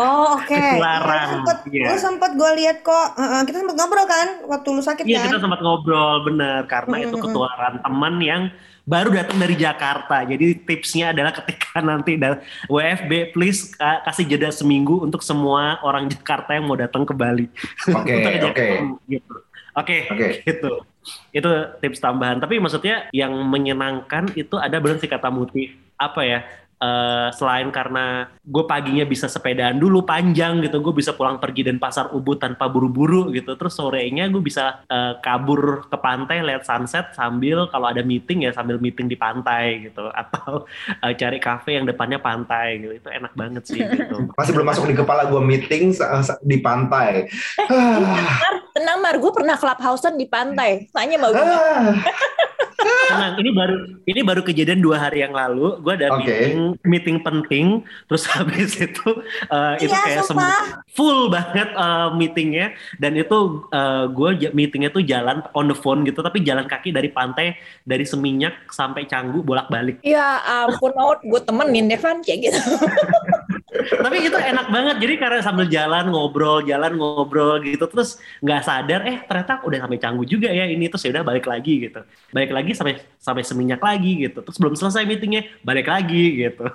[0.00, 0.46] Oh oke.
[0.46, 1.90] Ketularan, sempet, iya.
[1.90, 3.18] lu sempet gue lihat kok.
[3.18, 5.26] Kita sempet ngobrol kan waktu lu sakit Iya kan?
[5.28, 7.24] kita sempat ngobrol bener karena itu Mm-mm.
[7.28, 8.42] ketularan teman yang
[8.82, 10.26] baru datang dari Jakarta.
[10.26, 16.10] Jadi tipsnya adalah ketika nanti dan WFB please ka- kasih jeda seminggu untuk semua orang
[16.10, 17.46] Jakarta yang mau datang ke Bali.
[17.88, 18.14] Oke,
[18.50, 18.66] oke.
[19.06, 19.34] gitu.
[19.72, 20.44] Oke, Oke.
[20.44, 20.84] gitu.
[21.32, 22.36] Itu tips tambahan.
[22.36, 25.72] Tapi maksudnya yang menyenangkan itu ada benar sih kata Muti.
[25.96, 26.44] Apa ya?
[26.82, 31.78] Eh, selain karena gue paginya bisa sepedaan dulu panjang gitu, gue bisa pulang pergi dan
[31.78, 33.54] pasar Ubud tanpa buru-buru gitu.
[33.54, 38.50] Terus sorenya gue bisa eh, kabur ke pantai lihat sunset sambil kalau ada meeting ya
[38.50, 42.92] sambil meeting di pantai gitu, atau eh, cari cafe yang depannya pantai gitu.
[42.98, 44.26] Itu enak banget sih gitu.
[44.38, 45.94] Masih belum masuk di kepala gue meeting
[46.42, 47.30] di pantai.
[47.70, 50.90] Ah, Mar, tenang Mar, gue pernah clubhouse-an di pantai.
[50.90, 51.44] Tanya mau gue.
[52.82, 55.78] Tenang, ini baru ini baru kejadian dua hari yang lalu.
[55.80, 56.24] Gue ada Oke.
[56.24, 57.66] meeting meeting penting,
[58.08, 59.08] terus habis itu
[59.46, 60.50] eh, itu Iya, kayak sumpah.
[60.50, 62.66] semua full banget eh, meetingnya
[62.98, 63.66] dan itu
[64.12, 68.70] gue meetingnya tuh jalan on the phone gitu, tapi jalan kaki dari pantai dari Seminyak
[68.70, 70.00] sampai Canggu bolak-balik.
[70.02, 72.60] Ya ampun mau gue temenin Devan kayak gitu.
[73.72, 79.00] tapi itu enak banget, jadi karena sambil jalan ngobrol, jalan ngobrol gitu, terus nggak sadar
[79.08, 82.52] eh ternyata udah sampai Canggu juga ya ini terus ya udah balik lagi gitu, balik
[82.52, 86.68] lagi sampai sampai Seminyak lagi gitu, terus belum selesai meetingnya balik lagi gitu.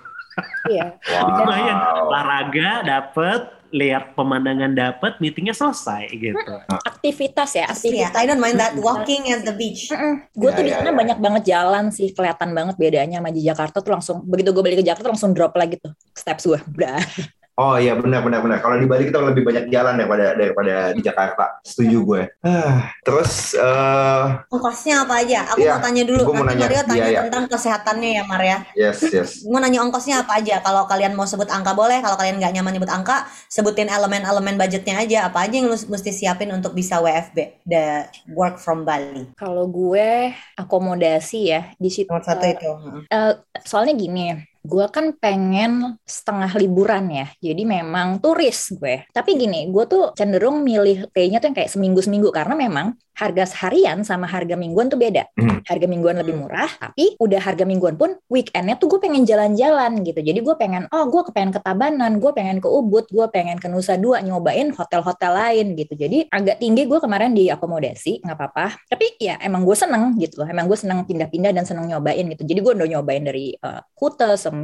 [0.69, 0.93] Iya.
[1.37, 2.13] lumayan Wow.
[2.13, 6.39] olahraga dapet lihat pemandangan dapet meetingnya selesai gitu
[6.87, 8.19] Aktivitas ya, Asli ya, aktivitas.
[8.19, 9.91] I don't mind that walking at the beach.
[10.33, 10.95] Gue tuh Ya, di sana ya.
[10.95, 14.81] banyak banget jalan sih, kelihatan banget bedanya sama di Jakarta tuh langsung begitu gue balik
[14.81, 16.59] ke Jakarta langsung drop lagi tuh steps gue.
[16.73, 16.97] Udah.
[17.57, 18.61] Oh iya benar benar benar.
[18.61, 21.57] Kalau di Bali kita lebih banyak jalan daripada daripada di Jakarta.
[21.65, 22.21] Setuju gue.
[22.45, 25.49] Ah, terus eh Ongkosnya apa aja?
[25.49, 26.21] Aku Iya, mau tanya dulu.
[26.21, 27.19] gua mau Nanti nanya Mario tanya biaya.
[27.25, 28.57] tentang kesehatannya ya, Maria.
[28.77, 29.29] yes yes.
[29.49, 30.61] Mau nanya ongkosnya apa aja?
[30.61, 31.97] Kalau kalian mau sebut angka boleh.
[31.97, 35.25] Kalau kalian nggak nyaman nyebut angka, sebutin elemen-elemen budgetnya aja.
[35.25, 38.05] Apa aja yang lu mesti siapin untuk bisa WFB, the
[38.37, 39.33] work from Bali.
[39.33, 42.05] Kalau gue akomodasi ya di situ.
[42.05, 42.69] Nomor satu itu.
[43.09, 44.37] Eh, soalnya gini,
[44.67, 49.07] gue kan pengen setengah liburan ya, jadi memang turis gue.
[49.15, 54.05] Tapi gini, gue tuh cenderung milih stay-nya tuh yang kayak seminggu-seminggu karena memang harga seharian
[54.05, 55.25] sama harga mingguan tuh beda.
[55.33, 55.65] Hmm.
[55.65, 60.21] Harga mingguan lebih murah, tapi udah harga mingguan pun weekendnya tuh gue pengen jalan-jalan gitu.
[60.21, 63.65] Jadi gue pengen, oh gue pengen ke Tabanan, gue pengen ke Ubud, gue pengen ke
[63.65, 65.97] Nusa Dua nyobain hotel-hotel lain gitu.
[65.97, 68.85] Jadi agak tinggi gue kemarin di akomodasi, nggak apa-apa.
[68.85, 70.47] Tapi ya emang gue seneng gitu loh.
[70.47, 72.45] Emang gue seneng pindah-pindah dan seneng nyobain gitu.
[72.45, 74.56] Jadi gue udah nyobain dari eh, Kute, Seminyak,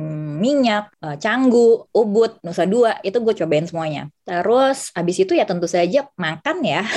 [1.04, 4.10] eh, Canggu, Ubud, Nusa Dua, itu gue cobain semuanya.
[4.24, 6.84] Terus abis itu ya tentu saja makan ya.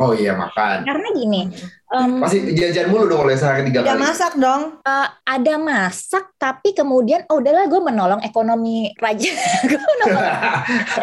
[0.00, 0.88] Oh iya makan.
[0.88, 1.52] Karena gini,
[1.92, 4.02] em, Pasti jajan mulu dong oleh sehari tiga Udah kali.
[4.02, 4.62] masak dong.
[4.80, 9.30] eh, ada masak tapi kemudian oh udahlah gue menolong ekonomi raja.
[9.68, 10.24] gue menolong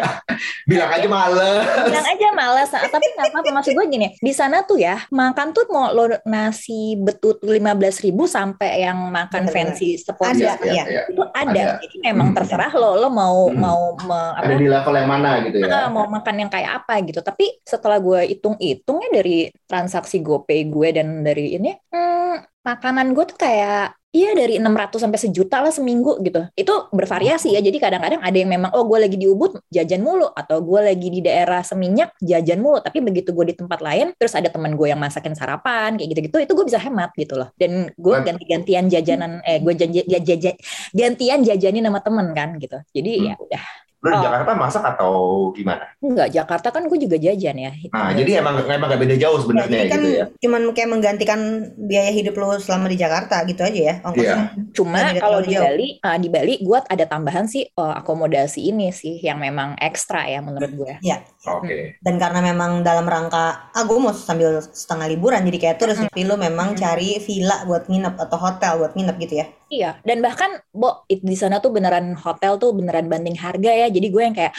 [0.66, 1.62] Bilang aja males.
[1.84, 5.66] bilang aja malas tapi nggak apa-apa maksud gue gini di sana tuh ya makan tuh
[5.68, 9.74] mau lo nasi betut lima belas ribu sampai yang makan Bener-bener.
[9.76, 10.84] fancy Ada, Iya, iya.
[10.84, 11.02] iya.
[11.06, 11.50] itu ada.
[11.50, 11.64] Ada.
[11.80, 12.36] jadi memang Hmm.
[12.36, 13.58] terserah lo lo mau Hmm.
[13.58, 15.88] mau me- apa Ada di level yang mana gitu ya.
[15.88, 17.20] mau makan yang kayak apa gitu.
[17.20, 23.24] Tapi setelah gue hitung-hitung ya dari transaksi GoPay gue dan dari ini, hmm, makanan gue
[23.28, 26.42] tuh kayak Iya dari 600 sampai sejuta lah seminggu gitu.
[26.58, 27.62] Itu bervariasi ya.
[27.62, 31.14] Jadi kadang-kadang ada yang memang oh gue lagi di Ubud jajan mulu atau gue lagi
[31.14, 32.82] di daerah Seminyak jajan mulu.
[32.82, 36.36] Tapi begitu gue di tempat lain terus ada teman gue yang masakin sarapan kayak gitu-gitu
[36.42, 37.54] itu gue bisa hemat gitu loh.
[37.54, 40.58] Dan gue ganti-gantian jajanan eh gue janji, ya, jajan
[40.90, 42.82] gantian jajanin sama temen kan gitu.
[42.90, 43.26] Jadi Hmm.
[43.30, 43.62] ya udah
[44.00, 44.24] Lu di Oh.
[44.24, 45.12] Jakarta masak atau
[45.52, 45.84] gimana?
[46.00, 47.72] Enggak, Jakarta kan gue juga jajan ya.
[47.92, 50.26] Nah, jadi emang emang gak beda jauh Ya, sebenarnya jadi kan gitu ya.
[50.40, 51.40] cuman kayak menggantikan
[51.76, 54.44] biaya hidup lo selama di Jakarta gitu aja ya ongkosnya.
[54.72, 55.64] Cuma Nggak kalau di jauh.
[55.68, 60.24] Bali, uh, di Bali gue ada tambahan sih uh, akomodasi ini sih yang memang ekstra
[60.24, 60.92] ya menurut gue.
[61.40, 61.96] Oke.
[62.04, 66.28] Dan karena memang dalam rangka, ah gue mau sambil setengah liburan jadi kayak turis, tapi
[66.28, 66.78] lo memang Hmm.
[66.78, 69.46] cari villa buat nginep atau hotel buat nginep gitu ya.
[69.70, 73.86] Iya, dan bahkan Bo, di sana tuh beneran hotel tuh beneran banding harga ya.
[73.88, 74.52] Jadi gue yang kayak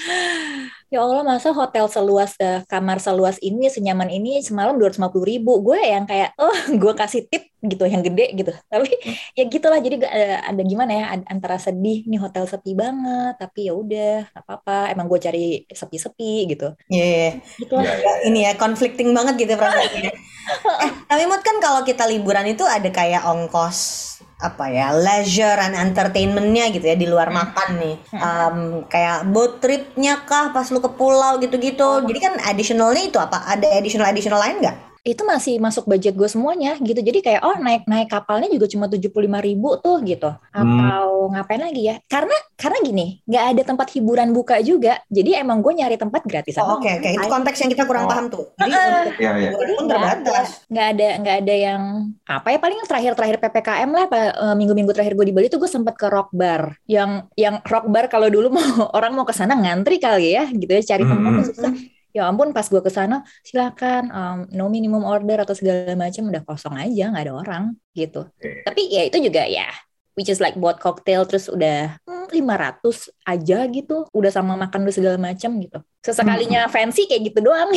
[0.92, 5.80] ya Allah masa hotel seluas eh, kamar seluas ini senyaman ini semalam 250 ribu gue
[5.80, 6.52] yang kayak oh
[6.84, 8.92] gue kasih tip gitu yang gede gitu tapi
[9.40, 13.72] ya gitulah jadi gak ada, ada gimana ya antara sedih nih hotel sepi banget tapi
[13.72, 17.32] ya udah nggak apa-apa emang gue cari sepi-sepi gitu Iya, iya.
[17.56, 17.88] gitu lah.
[17.88, 18.14] Iya, iya.
[18.28, 20.12] ini ya conflicting banget gitu perasaannya.
[20.84, 24.11] eh, tapi Mut kan kalau kita liburan itu ada kayak ongkos
[24.42, 27.96] apa ya leisure and entertainmentnya gitu ya di luar makan nih.
[28.18, 28.58] Em,
[28.90, 32.04] kayak boat tripnya kah pas lu ke pulau gitu-gitu.
[32.10, 33.46] Jadi kan additionalnya itu apa?
[33.48, 37.58] Ada additional additional lain nggak itu masih masuk budget gue semuanya gitu jadi kayak oh
[37.58, 41.96] naik naik kapalnya juga cuma tujuh puluh lima ribu tuh gitu atau ngapain lagi ya
[42.06, 46.62] karena karena gini nggak ada tempat hiburan buka juga jadi emang gue nyari tempat gratisan
[46.62, 48.10] Oh, Oke oke itu konteks yang kita kurang Oh.
[48.10, 48.46] paham tuh.
[48.58, 48.74] Jadi
[49.18, 49.34] iya.
[49.50, 50.48] hiburan pun nggak ada terbatas.
[50.70, 51.82] nggak ada nggak ada yang
[52.26, 55.70] apa ya paling terakhir terakhir ppkm lah eh, minggu-minggu terakhir gue di Bali tuh gue
[55.70, 58.62] sempat ke rock bar yang yang rock bar kalau dulu mau
[58.98, 61.40] orang mau ke sana ngantri kali ya gitu ya cari tempat Mm-mm.
[61.42, 61.74] tuh susah
[62.12, 66.44] ya ampun pas gue ke sana silakan um, no minimum order atau segala macam udah
[66.44, 67.64] kosong aja nggak ada orang
[67.96, 68.64] gitu Oke.
[68.68, 69.68] tapi ya itu juga ya
[70.14, 72.82] which is like buat cocktail terus udah hmm, 500
[73.24, 77.70] aja gitu udah sama makan udah segala macam gitu sesekalinya fancy kayak gitu doang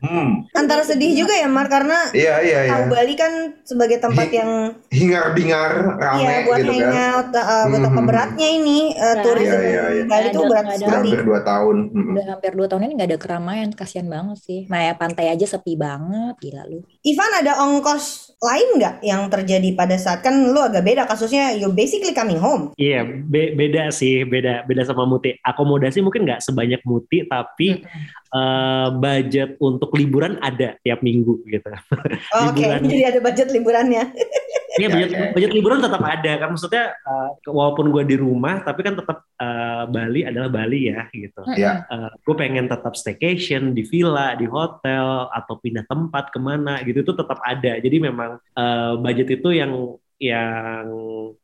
[0.00, 0.48] Hmm.
[0.50, 2.72] Antara sedih juga ya Mar karena Iya, iya, iya.
[2.72, 4.50] tahu Bali kan sebagai tempat Hi- yang
[4.88, 6.80] Hingar-bingar rame Iya buat gitu kan.
[6.80, 8.08] hangout, uh, betapa Hmm.
[8.08, 10.02] beratnya ini uh, Nah, tourism iya, iya, iya.
[10.02, 10.76] Bali Nggak itu ada- berat ada.
[10.78, 10.96] Sekali.
[11.04, 11.76] hampir dua tahun.
[11.86, 12.10] Hmm.
[12.10, 14.60] Udah hampir dua tahun ini nggak ada keramaian, kasihan banget sih.
[14.66, 16.80] Nah ya pantai aja sepi banget, gila lu.
[17.02, 21.68] Ivan ada ongkos lain nggak yang terjadi pada saat kan lu agak beda kasusnya you
[21.68, 22.72] basically coming home.
[22.80, 25.36] Iya, be- beda sih, beda beda sama Muti.
[25.44, 27.84] Akomodasi mungkin nggak sebanyak Muti, tapi
[28.30, 31.68] eh, budget untuk liburan ada tiap minggu gitu.
[32.48, 32.80] Oke, Liburan.
[32.86, 34.04] jadi ada budget liburannya.
[34.70, 35.30] Iya, Ya, budget, ya, ya.
[35.34, 36.48] budget liburan tetap ada kan.
[36.54, 41.42] Maksudnya eh, walaupun gue di rumah, tapi kan tetap eh, Bali adalah Bali ya gitu.
[41.50, 41.84] Iya.
[42.22, 47.12] gue pengen tetap staycation di villa, di hotel, atau pindah tempat ke mana gitu itu
[47.12, 47.82] tetap ada.
[47.82, 49.72] Jadi memang eh, budget itu yang
[50.20, 50.84] yang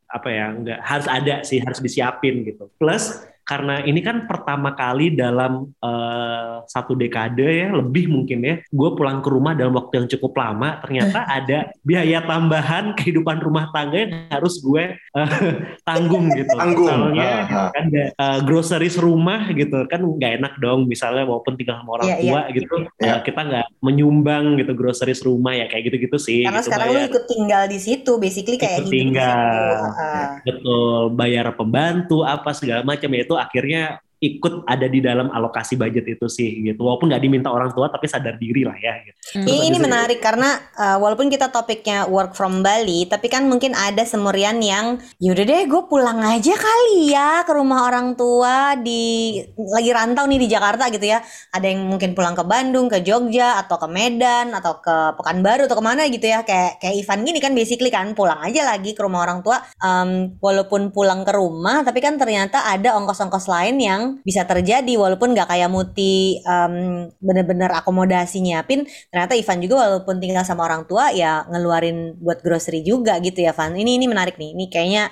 [0.07, 2.69] apa ya nggak harus ada sih harus disiapin gitu.
[2.79, 8.89] Plus karena ini kan pertama kali dalam eh, satu dekade ya lebih mungkin ya gue
[8.91, 14.03] pulang ke rumah dalam waktu yang cukup lama ternyata ada biaya tambahan kehidupan rumah tangga
[14.03, 15.31] yang harus gue eh,
[15.87, 16.91] tanggung gitu Tanggung.
[16.91, 17.69] misalnya ah.
[17.71, 17.85] kan
[18.19, 22.41] uh, groceries rumah gitu kan nggak enak dong misalnya walaupun tinggal sama orang Iya, tua
[22.51, 23.13] gitu Iya.
[23.15, 26.99] uh, kita nggak menyumbang gitu groceries rumah ya kayak gitu-gitu sih Karena gitu, sekarang lu
[26.99, 27.09] bayar.
[27.09, 29.71] ikut tinggal di situ, basically kayak Ikut tinggal.
[29.79, 30.03] situ.
[30.03, 30.27] Ah.
[30.43, 36.09] betul bayar pembantu apa segala macam ya itu akhirnya ikut ada di dalam alokasi budget
[36.09, 39.17] itu sih gitu walaupun nggak diminta orang tua tapi sadar diri lah ya gitu.
[39.45, 43.45] Ini, ini Terus ada- menarik karena uh, walaupun kita topiknya work from Bali, tapi kan
[43.45, 48.73] mungkin ada semurian yang yaudah deh gue pulang aja kali ya ke rumah orang tua
[48.79, 51.21] di lagi rantau nih di Jakarta gitu ya.
[51.53, 55.77] Ada yang mungkin pulang ke Bandung, ke Jogja, atau ke Medan, atau ke Pekanbaru atau
[55.77, 56.41] ke mana gitu ya.
[56.41, 59.61] Kayak kayak Ivan gini kan basically kan pulang aja lagi ke rumah orang tua.
[59.83, 65.33] Um, walaupun pulang ke rumah, tapi kan ternyata ada ongkos-ongkos lain yang bisa terjadi walaupun
[65.35, 71.11] nggak kayak Muti um, bener-bener akomodasi nyiapin ternyata Ivan juga walaupun tinggal sama orang tua
[71.11, 73.73] ya ngeluarin buat grocery juga gitu ya Van.
[73.75, 74.55] Ini ini menarik nih.
[74.55, 75.03] Ini kayaknya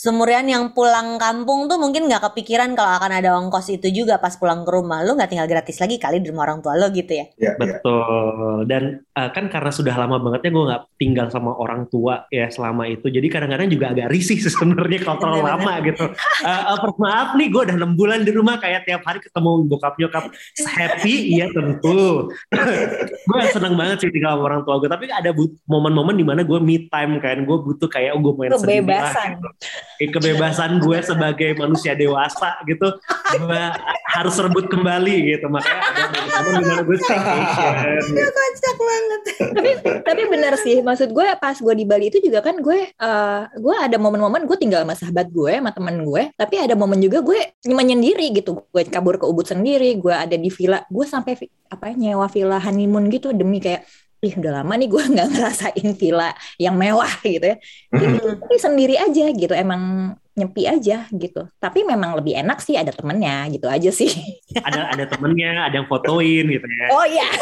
[0.00, 4.32] semurian yang pulang kampung tuh mungkin nggak kepikiran kalau akan ada ongkos itu juga pas
[4.32, 7.12] pulang ke rumah lu nggak tinggal gratis lagi kali di rumah orang tua lo gitu
[7.12, 7.52] ya Iya, iya.
[7.56, 8.64] Betul.
[8.64, 8.82] Dan
[9.16, 12.88] uh, kan karena sudah lama banget ya gue nggak tinggal sama orang tua ya selama
[12.88, 13.12] itu.
[13.12, 16.04] Jadi kadang-kadang juga agak risih sih sebenarnya kalau terlalu lama gitu.
[16.44, 19.94] Uh, uh, maaf nih gue udah enam bulan di rumah kayak tiap hari ketemu bokap
[20.00, 20.24] nyokap
[20.76, 22.28] happy iya tentu.
[23.28, 24.88] gue seneng banget sih tinggal sama orang tua gue.
[24.90, 25.30] Tapi ada
[25.68, 27.44] momen-momen di mana gue me time kan.
[27.44, 29.28] Gue butuh kayak oh, gue main sendiri lah, Kebebasan.
[29.36, 29.48] gitu.
[29.98, 32.94] Kebebasan gue sebagai manusia dewasa gitu.
[33.40, 33.62] Gue
[34.10, 35.50] harus rebut kembali gitu.
[35.50, 35.82] Makanya
[36.38, 39.70] ada gue kocak banget tapi
[40.02, 43.74] tapi bener sih, maksud gue pas gue di Bali itu juga kan gue eh gue
[43.76, 46.32] ada momen-momen gue tinggal sama sahabat gue, sama temen gue.
[46.34, 48.66] Tapi ada momen juga gue menyendiri gitu.
[48.72, 50.82] Gue kabur ke Ubud sendiri, gue ada di villa.
[50.90, 51.38] Gue sampai
[51.70, 53.86] apa ya, nyewa villa honeymoon gitu demi kayak
[54.20, 56.30] ih udah lama nih gue nggak ngerasain villa
[56.60, 57.56] yang mewah gitu ya.
[57.92, 58.20] Hmm.
[58.40, 61.42] Tapi sendiri aja gitu, emang nyepi aja gitu.
[61.58, 64.10] Tapi memang lebih enak sih ada temennya gitu aja sih.
[64.68, 66.86] ada ada temennya, ada yang fotoin gitu ya.
[66.90, 67.26] Oh iya.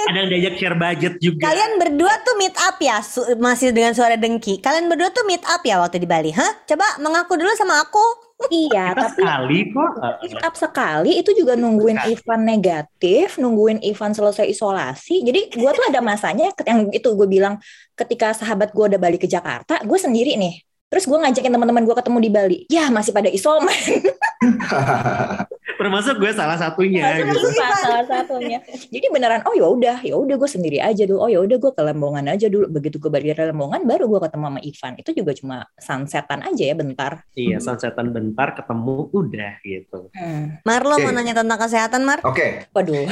[0.00, 1.44] Ada yang diajak share budget juga.
[1.44, 5.44] kalian berdua tuh meet up ya Su- masih dengan suara dengki kalian berdua tuh meet
[5.44, 8.00] up ya waktu di Bali hah coba mengaku dulu sama aku
[8.48, 9.92] iya, Kita tapi sekali kok.
[10.24, 12.16] meet up sekali itu juga nungguin Sekali.
[12.16, 15.20] Ivan negatif, nungguin Ivan selesai isolasi.
[15.20, 17.60] Jadi gua tuh ada masanya yang itu gue bilang
[17.92, 20.56] ketika sahabat gua udah balik ke Jakarta, gue sendiri nih.
[20.90, 22.58] Terus gue ngajakin teman-teman gue ketemu di Bali.
[22.66, 23.70] Ya masih pada isoman.
[25.80, 27.48] Termasuk gue salah satunya gitu.
[27.80, 28.60] salah satunya.
[28.68, 31.24] Jadi beneran oh ya udah, ya udah gue sendiri aja dulu.
[31.24, 32.68] Oh ya udah gue ke Lembongan aja dulu.
[32.68, 34.92] Begitu gue balik dari Lembongan baru gue ketemu sama Ivan.
[35.00, 37.12] Itu juga cuma sunsetan aja ya bentar.
[37.32, 40.12] Iya, sunsetan bentar ketemu udah gitu.
[40.12, 40.60] Hmm.
[40.68, 41.08] Mar lo Oke.
[41.08, 43.06] mau nanya tentang kesehatan Mar Oke, Waduh.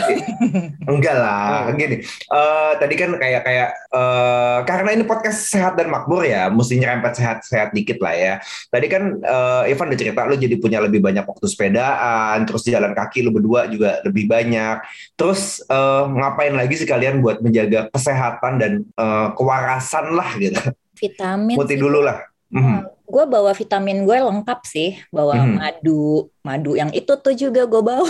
[0.92, 1.72] enggak lah.
[1.72, 6.76] Gini, eh, tadi kan kayak kayak eh, karena ini podcast sehat dan makmur ya, mesti
[6.76, 8.34] nyerempet sehat-sehat dikit lah ya.
[8.68, 12.66] Tadi kan eh, Ivan udah cerita lu jadi punya lebih banyak waktu sepedaan, terus terus
[12.68, 14.82] jalan kaki lu berdua juga lebih banyak.
[15.14, 20.58] Terus eh, ngapain lagi sih kalian buat menjaga kesehatan dan eh, kewarasan lah gitu.
[20.98, 21.78] Vitamin Muti sih.
[21.78, 22.18] dulu lah.
[22.50, 22.98] Mhm.
[23.08, 25.56] Gue bawa vitamin gue lengkap sih, bawa Hmm.
[25.56, 28.04] madu, madu yang itu tuh juga gue bawa,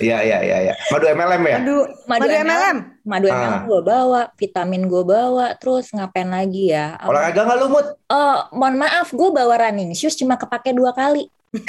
[0.00, 0.74] Iya iya iya iya.
[0.88, 1.56] Madu MLM ya?
[1.60, 2.76] Aduh, madu, madu MLM, MLM.
[3.04, 3.36] madu Ah.
[3.36, 6.96] MLM gue bawa, vitamin gue bawa, terus ngapain lagi ya?
[6.96, 7.86] Apa- Olahraga nggak lu Mut?
[8.06, 11.28] Oh, mohon maaf, gue bawa running shoes cuma kepake dua kali.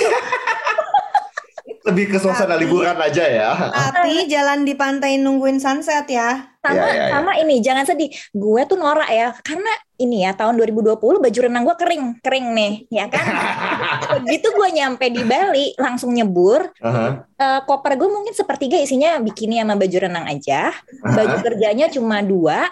[1.81, 3.49] Lebih ke suasana Tapi- liburan aja ya.
[3.73, 6.53] Tapi jalan di pantai nungguin sunset ya.
[6.61, 7.09] Sama Iya, iya, iya.
[7.09, 8.05] sama ini, jangan sedih.
[8.31, 9.65] Gue tuh norak ya, karena
[9.97, 13.25] ini ya tahun 2020 baju renang gue kering, kering nih, ya kan?
[14.21, 16.69] Begitu gue nyampe di Bali, langsung nyebur.
[16.79, 20.69] Aha, Eh, koper gue mungkin sepertiga isinya bikini sama baju renang aja.
[21.01, 21.41] Baju aha.
[21.41, 22.69] kerjanya cuma dua.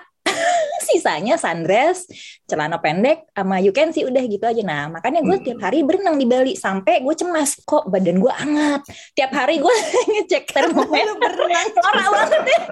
[0.82, 2.08] Sisanya sundress,
[2.44, 4.62] celana pendek, sama you can see udah gitu aja.
[4.62, 5.46] Nah, makanya gue Hmm.
[5.46, 8.82] tiap hari berenang di Bali sampai gue cemas kok badan gue hangat.
[9.12, 9.74] Tiap hari gue
[10.15, 11.15] ngecek Lu termometer.
[11.15, 11.68] berenang.
[11.70, 12.60] Norak banget ya.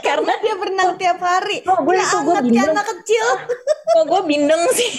[0.00, 1.60] Karena dia berenang tiap hari.
[1.64, 2.72] Oh, gue Ya itu gue bindeng.
[2.72, 3.26] anak kecil.
[3.94, 4.90] Kok gue bindeng sih.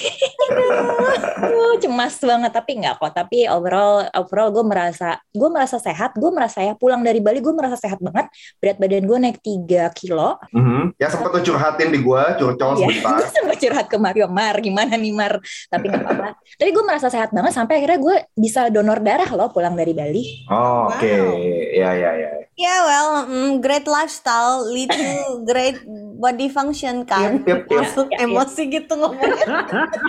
[1.37, 3.11] Aduh, cemas banget tapi nggak kok.
[3.11, 6.15] Tapi overall overall gue merasa gue merasa sehat.
[6.15, 8.29] Gue merasa ya pulang dari Bali gue merasa sehat banget.
[8.57, 10.37] Berat badan gue naik 3 kilo.
[10.51, 10.95] Mhm.
[10.95, 13.15] Ya sempat tuh curhatin di gua, curcol Iya, sebentar.
[13.21, 15.39] gue sempat curhat ke Mario Mar gimana nih Mar.
[15.65, 16.27] Tapi nggak apa-apa.
[16.35, 20.23] Tapi gue merasa sehat banget sampai akhirnya gue bisa donor darah loh pulang dari Bali.
[20.47, 21.39] Oh, Oke, Wow.
[21.71, 22.31] ya ya ya.
[22.55, 25.07] Ya well, mm, great lifestyle lead to
[25.43, 25.75] great
[26.15, 27.39] body function kan.
[27.39, 27.79] Yep, yep, yep.
[27.81, 28.25] Langsung Ya, ya.
[28.25, 29.47] emosi gitu ngomongnya.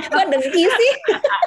[0.06, 0.92] Kok dengki sih?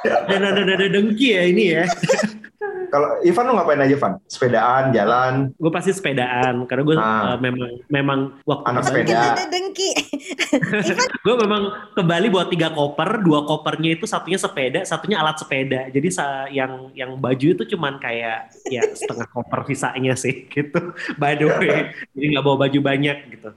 [0.04, 1.84] Dan ada ada dengki ya ini ya.
[2.90, 4.12] Kalau Ivan lu ngapain aja, Van?
[4.24, 5.34] Sepedaan, jalan.
[5.54, 7.34] Gue pasti sepedaan karena gue Ah.
[7.36, 9.38] memang memang waktu Anak sepeda.
[9.46, 9.90] Dengki.
[10.90, 15.38] Ivan gue memang ke Bali buat tiga koper, dua kopernya itu satunya sepeda, satunya alat
[15.38, 15.86] sepeda.
[15.88, 20.80] Jadi sa- yang yang baju itu cuman kayak ya setengah koper sisanya sih gitu.
[21.14, 21.78] By the way,
[22.10, 23.50] jadi nggak bawa baju banyak gitu.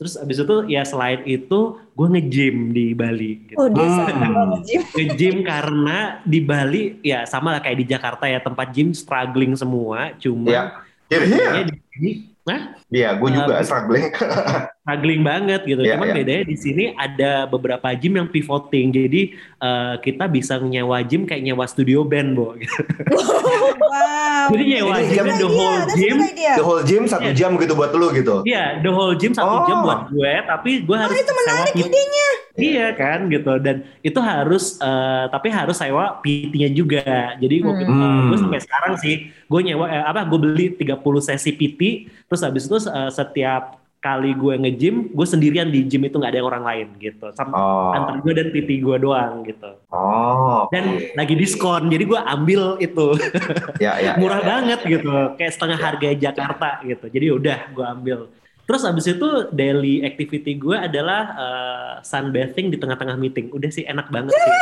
[0.00, 3.44] Terus abis itu ya selain itu gue nge-gym di Bali.
[3.52, 3.60] Gitu.
[3.60, 4.64] Oh dia Hmm.
[4.96, 10.16] Nge-gym karena di Bali ya sama lah kayak di Jakarta ya tempat gym struggling semua.
[10.16, 10.62] Cuma Iya.
[11.10, 12.10] Iya, bedanya di sini,
[12.46, 14.08] nah Iya, gue juga Uh, struggling.
[14.80, 15.82] struggling banget gitu.
[15.84, 16.14] Iya, Cuman iya.
[16.16, 18.88] bedanya di sini ada beberapa gym yang pivoting.
[18.90, 22.56] Jadi eh, kita bisa nyewa gym kayak nyewa studio band, Bo.
[22.56, 22.72] Gitu.
[23.84, 24.48] wow.
[24.50, 26.16] Jadi nyewa Jadi gymnya Good the idea, whole that's a gym.
[26.18, 26.52] idea.
[26.56, 27.36] The whole gym satu Iya.
[27.36, 28.34] jam gitu buat lu gitu.
[28.42, 29.66] Iya, the whole gym satu Oh.
[29.68, 32.28] jam buat gue, tapi gue harus itu menarik idenya.
[32.60, 37.04] Iya kan gitu dan itu harus eh, tapi harus sewa PT-nya juga.
[37.36, 38.28] Jadi gue Hmm.
[38.28, 41.80] gue sampai sekarang sih gue nyewa eh, apa gue beli 30 sesi PT
[42.26, 46.38] terus habis itu eh, setiap kali gue nge-gym, gue sendirian di gym itu nggak ada
[46.40, 47.28] yang orang lain gitu.
[47.36, 47.92] Sama Oh.
[47.92, 49.76] antar gue dan PT gue doang gitu.
[49.92, 50.64] Oh.
[50.72, 51.12] Dan oke.
[51.12, 53.06] lagi diskon, jadi gue ambil itu
[53.84, 54.16] ya ya.
[54.16, 54.48] murah ya, ya.
[54.48, 57.06] banget gitu, kayak setengah harga Jakarta gitu.
[57.12, 58.18] Jadi udah gue ambil.
[58.64, 63.52] Terus abis itu daily activity gue adalah eh, sunbathing di tengah-tengah meeting.
[63.52, 64.52] Udah sih enak banget sih.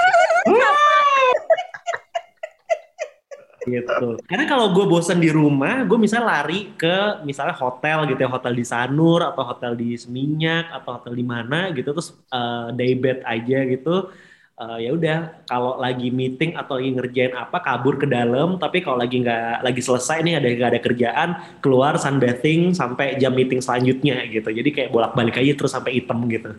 [3.68, 4.16] Gitu.
[4.24, 8.52] Karena kalau gue bosan di rumah, gue misalnya lari ke misalnya hotel gitu ya, hotel
[8.57, 13.22] di Sanur atau hotel di Seminyak atau hotel di mana gitu, terus eh, day bed
[13.22, 14.11] aja gitu.
[14.59, 18.98] Eh, ya udah, kalau lagi meeting atau lagi ngerjain apa kabur ke dalam, tapi kalau
[18.98, 21.28] lagi nggak lagi selesai nih ada nggak ada kerjaan,
[21.62, 24.50] keluar sunbathing sampai jam meeting selanjutnya gitu.
[24.50, 26.59] Jadi kayak bolak-balik aja terus sampai hitam gitu.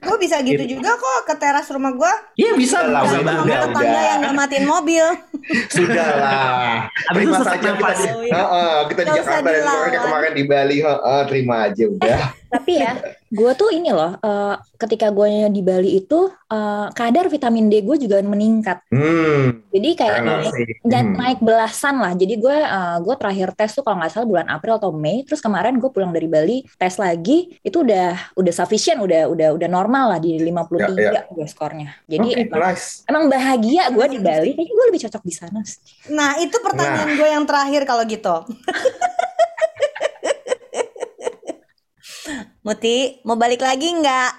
[0.00, 2.12] Gue bisa gitu juga kok ke teras rumah gue.
[2.40, 3.44] Iya bisa, lah, bisa udah, banget.
[3.44, 3.58] udah.
[3.68, 5.06] Tetangga yang nggak matiin mobil.
[5.76, 6.72] Sudah lah.
[7.12, 8.00] Abis itu terima sesak saja kita, nafas.
[8.08, 10.76] Heeh, kita di Jakarta dan kemarin di Bali.
[10.80, 12.39] Heeh, terima aja udah.
[12.50, 12.98] Tapi ya,
[13.30, 17.94] gue tuh ini loh, eh, ketika gue di Bali itu eh, kadar vitamin D gue
[17.96, 18.82] juga meningkat.
[18.90, 19.62] Hmm.
[19.70, 21.16] Jadi kayak naik, dan Hmm.
[21.16, 22.10] naik belasan lah.
[22.12, 25.22] Jadi gue eh, gue terakhir tes tuh kalau nggak salah bulan April atau Mei.
[25.22, 29.68] Terus kemarin gue pulang dari Bali tes lagi, itu udah udah sufficient, udah udah udah
[29.70, 31.94] normal lah di 53 Ya, gue skornya.
[32.04, 33.06] Jadi Oke, emang, nice.
[33.06, 34.50] emang bahagia gue di Bali.
[34.58, 35.78] Kayaknya gue lebih cocok di sana sih.
[36.10, 38.34] Nah itu pertanyaan gue yang terakhir kalau gitu.
[42.60, 44.32] Muti, mau balik lagi nggak?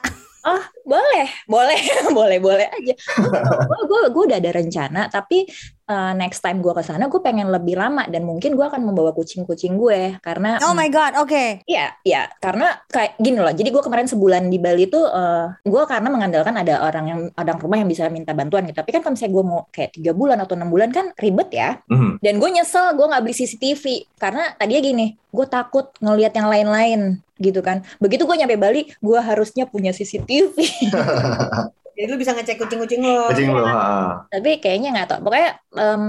[0.46, 1.80] Oh boleh, boleh,
[2.18, 2.94] boleh, boleh aja.
[3.90, 5.48] Gue gue udah ada rencana, tapi
[5.92, 9.12] uh, next time gue ke sana gue pengen lebih lama dan mungkin gue akan membawa
[9.12, 11.64] kucing-kucing gue karena Oh my god, oke.
[11.68, 13.52] Iya, iya, karena kayak gini loh.
[13.52, 17.58] Jadi gue kemarin sebulan di Bali tuh, uh, gue karena mengandalkan ada orang yang orang
[17.60, 18.80] rumah yang bisa minta bantuan gitu.
[18.80, 21.80] Tapi kan kalau misalnya gue mau kayak tiga bulan atau enam bulan kan ribet ya.
[21.92, 22.20] Hmm.
[22.24, 23.84] Dan gue nyesel gue nggak beli CCTV
[24.20, 27.82] karena tadinya gini, gue takut ngelihat yang lain-lain gitu kan.
[27.98, 30.56] Begitu gue nyampe Bali, gue harusnya punya CCTV.
[30.90, 31.81] ハハハハ。
[32.02, 33.30] Jadi lu bisa ngecek kucing-kucing lo.
[33.30, 33.62] Kucing lo.
[33.62, 34.26] ha.
[34.26, 35.20] Tapi kayaknya nggak tau.
[35.22, 36.04] Pokoknya em,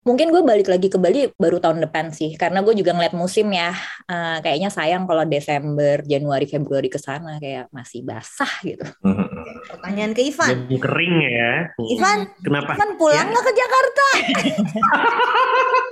[0.00, 2.32] mungkin gue balik lagi ke Bali baru tahun depan sih.
[2.40, 3.76] Karena gue juga ngeliat musim ya.
[4.08, 8.88] Eh, kayaknya sayang kalau Desember, Januari, Februari ke sana kayak masih basah gitu.
[9.04, 9.28] Mhm.
[9.68, 10.48] Pertanyaan ke Ivan.
[10.64, 11.52] Jadi kering ya.
[11.76, 12.80] Ivan, Kenapa?
[12.80, 14.06] Ivan pulang nggak ke Jakarta?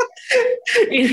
[0.92, 1.12] ini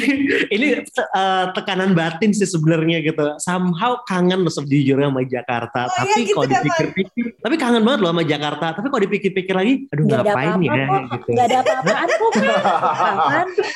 [0.54, 3.36] ini eh, tekanan batin sih sebenarnya gitu.
[3.42, 5.80] Somehow kangen loh sejujurnya sama Jakarta.
[5.88, 8.66] Oh, tapi iya gitu kalau ya, dipikir-pikir, tapi kangen banget loh sama Jakarta.
[8.72, 11.04] Tapi kalau dipikir-pikir lagi, aduh ada ngapain ya apa-apa kok.
[11.12, 11.30] gitu.
[11.32, 12.32] Nggak ada apa-apaan kok.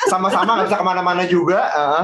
[0.07, 1.59] Sama-sama nggak bisa ke mana-mana juga.
[1.65, 2.03] heeh.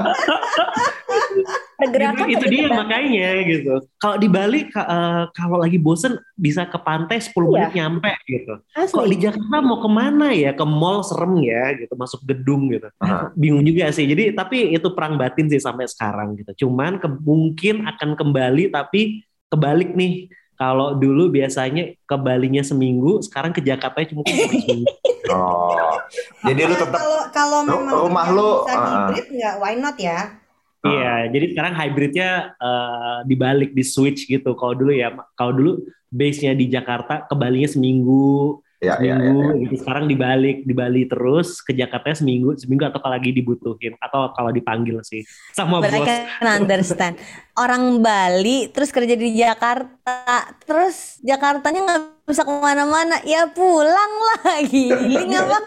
[1.80, 3.72] Pergerakan itu, itu dia makanya gitu.
[3.96, 7.48] Kalau di Bali eh, kalau lagi bosen bisa ke pantai 10 Iya.
[7.48, 8.52] menit nyampe gitu.
[8.68, 10.52] Kok di Jakarta mau ke mana ya?
[10.52, 12.84] Ke mall serem ya gitu, masuk gedung gitu.
[13.00, 13.32] Aha.
[13.32, 14.04] Bingung juga sih.
[14.04, 16.68] Jadi tapi itu perang batin sih sampai sekarang gitu.
[16.68, 20.28] Cuman ke- mungkin akan kembali tapi kebalik nih.
[20.60, 24.84] Kalau dulu biasanya ke Balinya seminggu, sekarang ke Jakarta cuma seminggu.
[25.30, 25.94] Oh.
[26.42, 28.82] Jadi lu Ya, tetap kalau kalau memang rumah lu, bisa ah.
[28.82, 30.42] hybrid nggak why not ya?
[30.82, 34.58] Iya, jadi sekarang hybridnya eh, dibalik di switch gitu.
[34.58, 39.14] Kalau dulu ya, kalau dulu base-nya di Jakarta, ke Balinya seminggu, ya ya ya.
[39.20, 39.74] seminggu gitu.
[39.84, 44.50] Sekarang dibalik di Bali terus ke Jakarta seminggu, seminggu atau kalau lagi dibutuhin atau kalau
[44.50, 45.22] dipanggil sih
[45.52, 46.08] sama But I bos.
[46.08, 47.14] can understand.
[47.60, 54.88] Orang Bali terus kerja di Jakarta, terus Jakartanya nggak bisa ke mana-mana, ya pulang lagi.
[55.40, 55.58] apa?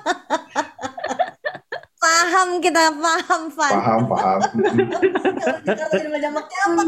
[2.04, 3.74] paham kita paham Van.
[3.78, 4.40] Paham paham.
[5.40, 6.88] Kalau Jakarta jamak-jamak.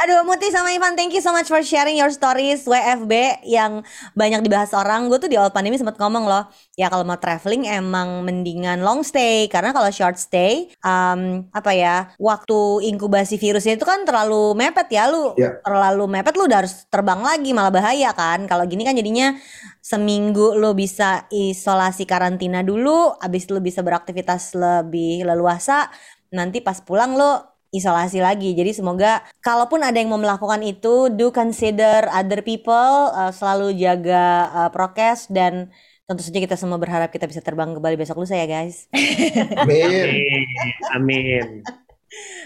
[0.00, 3.84] Aduh, Muti sama Ivan, thank you so much for sharing your stories WFB yang
[4.16, 5.06] banyak dibahas orang.
[5.12, 9.04] Gue tuh di awal pandemi sempat ngomong loh, ya kalau mau traveling emang mendingan long
[9.04, 14.88] stay karena kalau short stay, um, apa ya, waktu inkubasi virusnya itu kan terlalu mepet
[14.88, 15.60] ya, lu Ya.
[15.62, 18.48] terlalu mepet lu udah harus terbang lagi malah bahaya kan.
[18.48, 19.36] Kalau gini kan jadinya
[19.84, 25.92] seminggu lu bisa isolasi karantina dulu, abis lu bisa beraktivitas lebih leluasa,
[26.32, 28.52] nanti pas pulang lu isolasi lagi.
[28.54, 34.50] Jadi semoga kalaupun ada yang mau melakukan itu, do consider other people, uh, selalu jaga
[34.50, 35.70] uh, prokes dan
[36.10, 38.90] tentu saja kita semua berharap kita bisa terbang ke Bali besok lusa ya guys.
[39.62, 40.46] Amin.
[40.90, 41.62] Amin.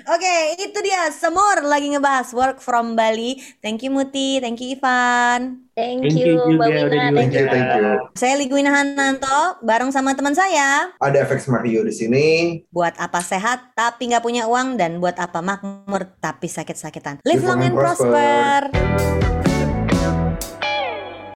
[0.04, 3.40] Oke, itu dia Semur lagi ngebahas work from Bali.
[3.64, 5.64] Thank you Muti, thank you Ivan.
[5.74, 6.86] Thank Thank you, you Mbak Wina.
[6.86, 7.86] udah Thank Thank you, thank you.
[8.14, 10.94] Saya Liguina Hananto bareng sama teman saya.
[11.02, 12.26] Ada FX Mario di sini.
[12.70, 17.24] Buat apa sehat tapi nggak punya uang dan buat apa makmur tapi sakit-sakitan.
[17.26, 18.62] Live Live long long and and prosper.
[18.70, 19.33] prosper.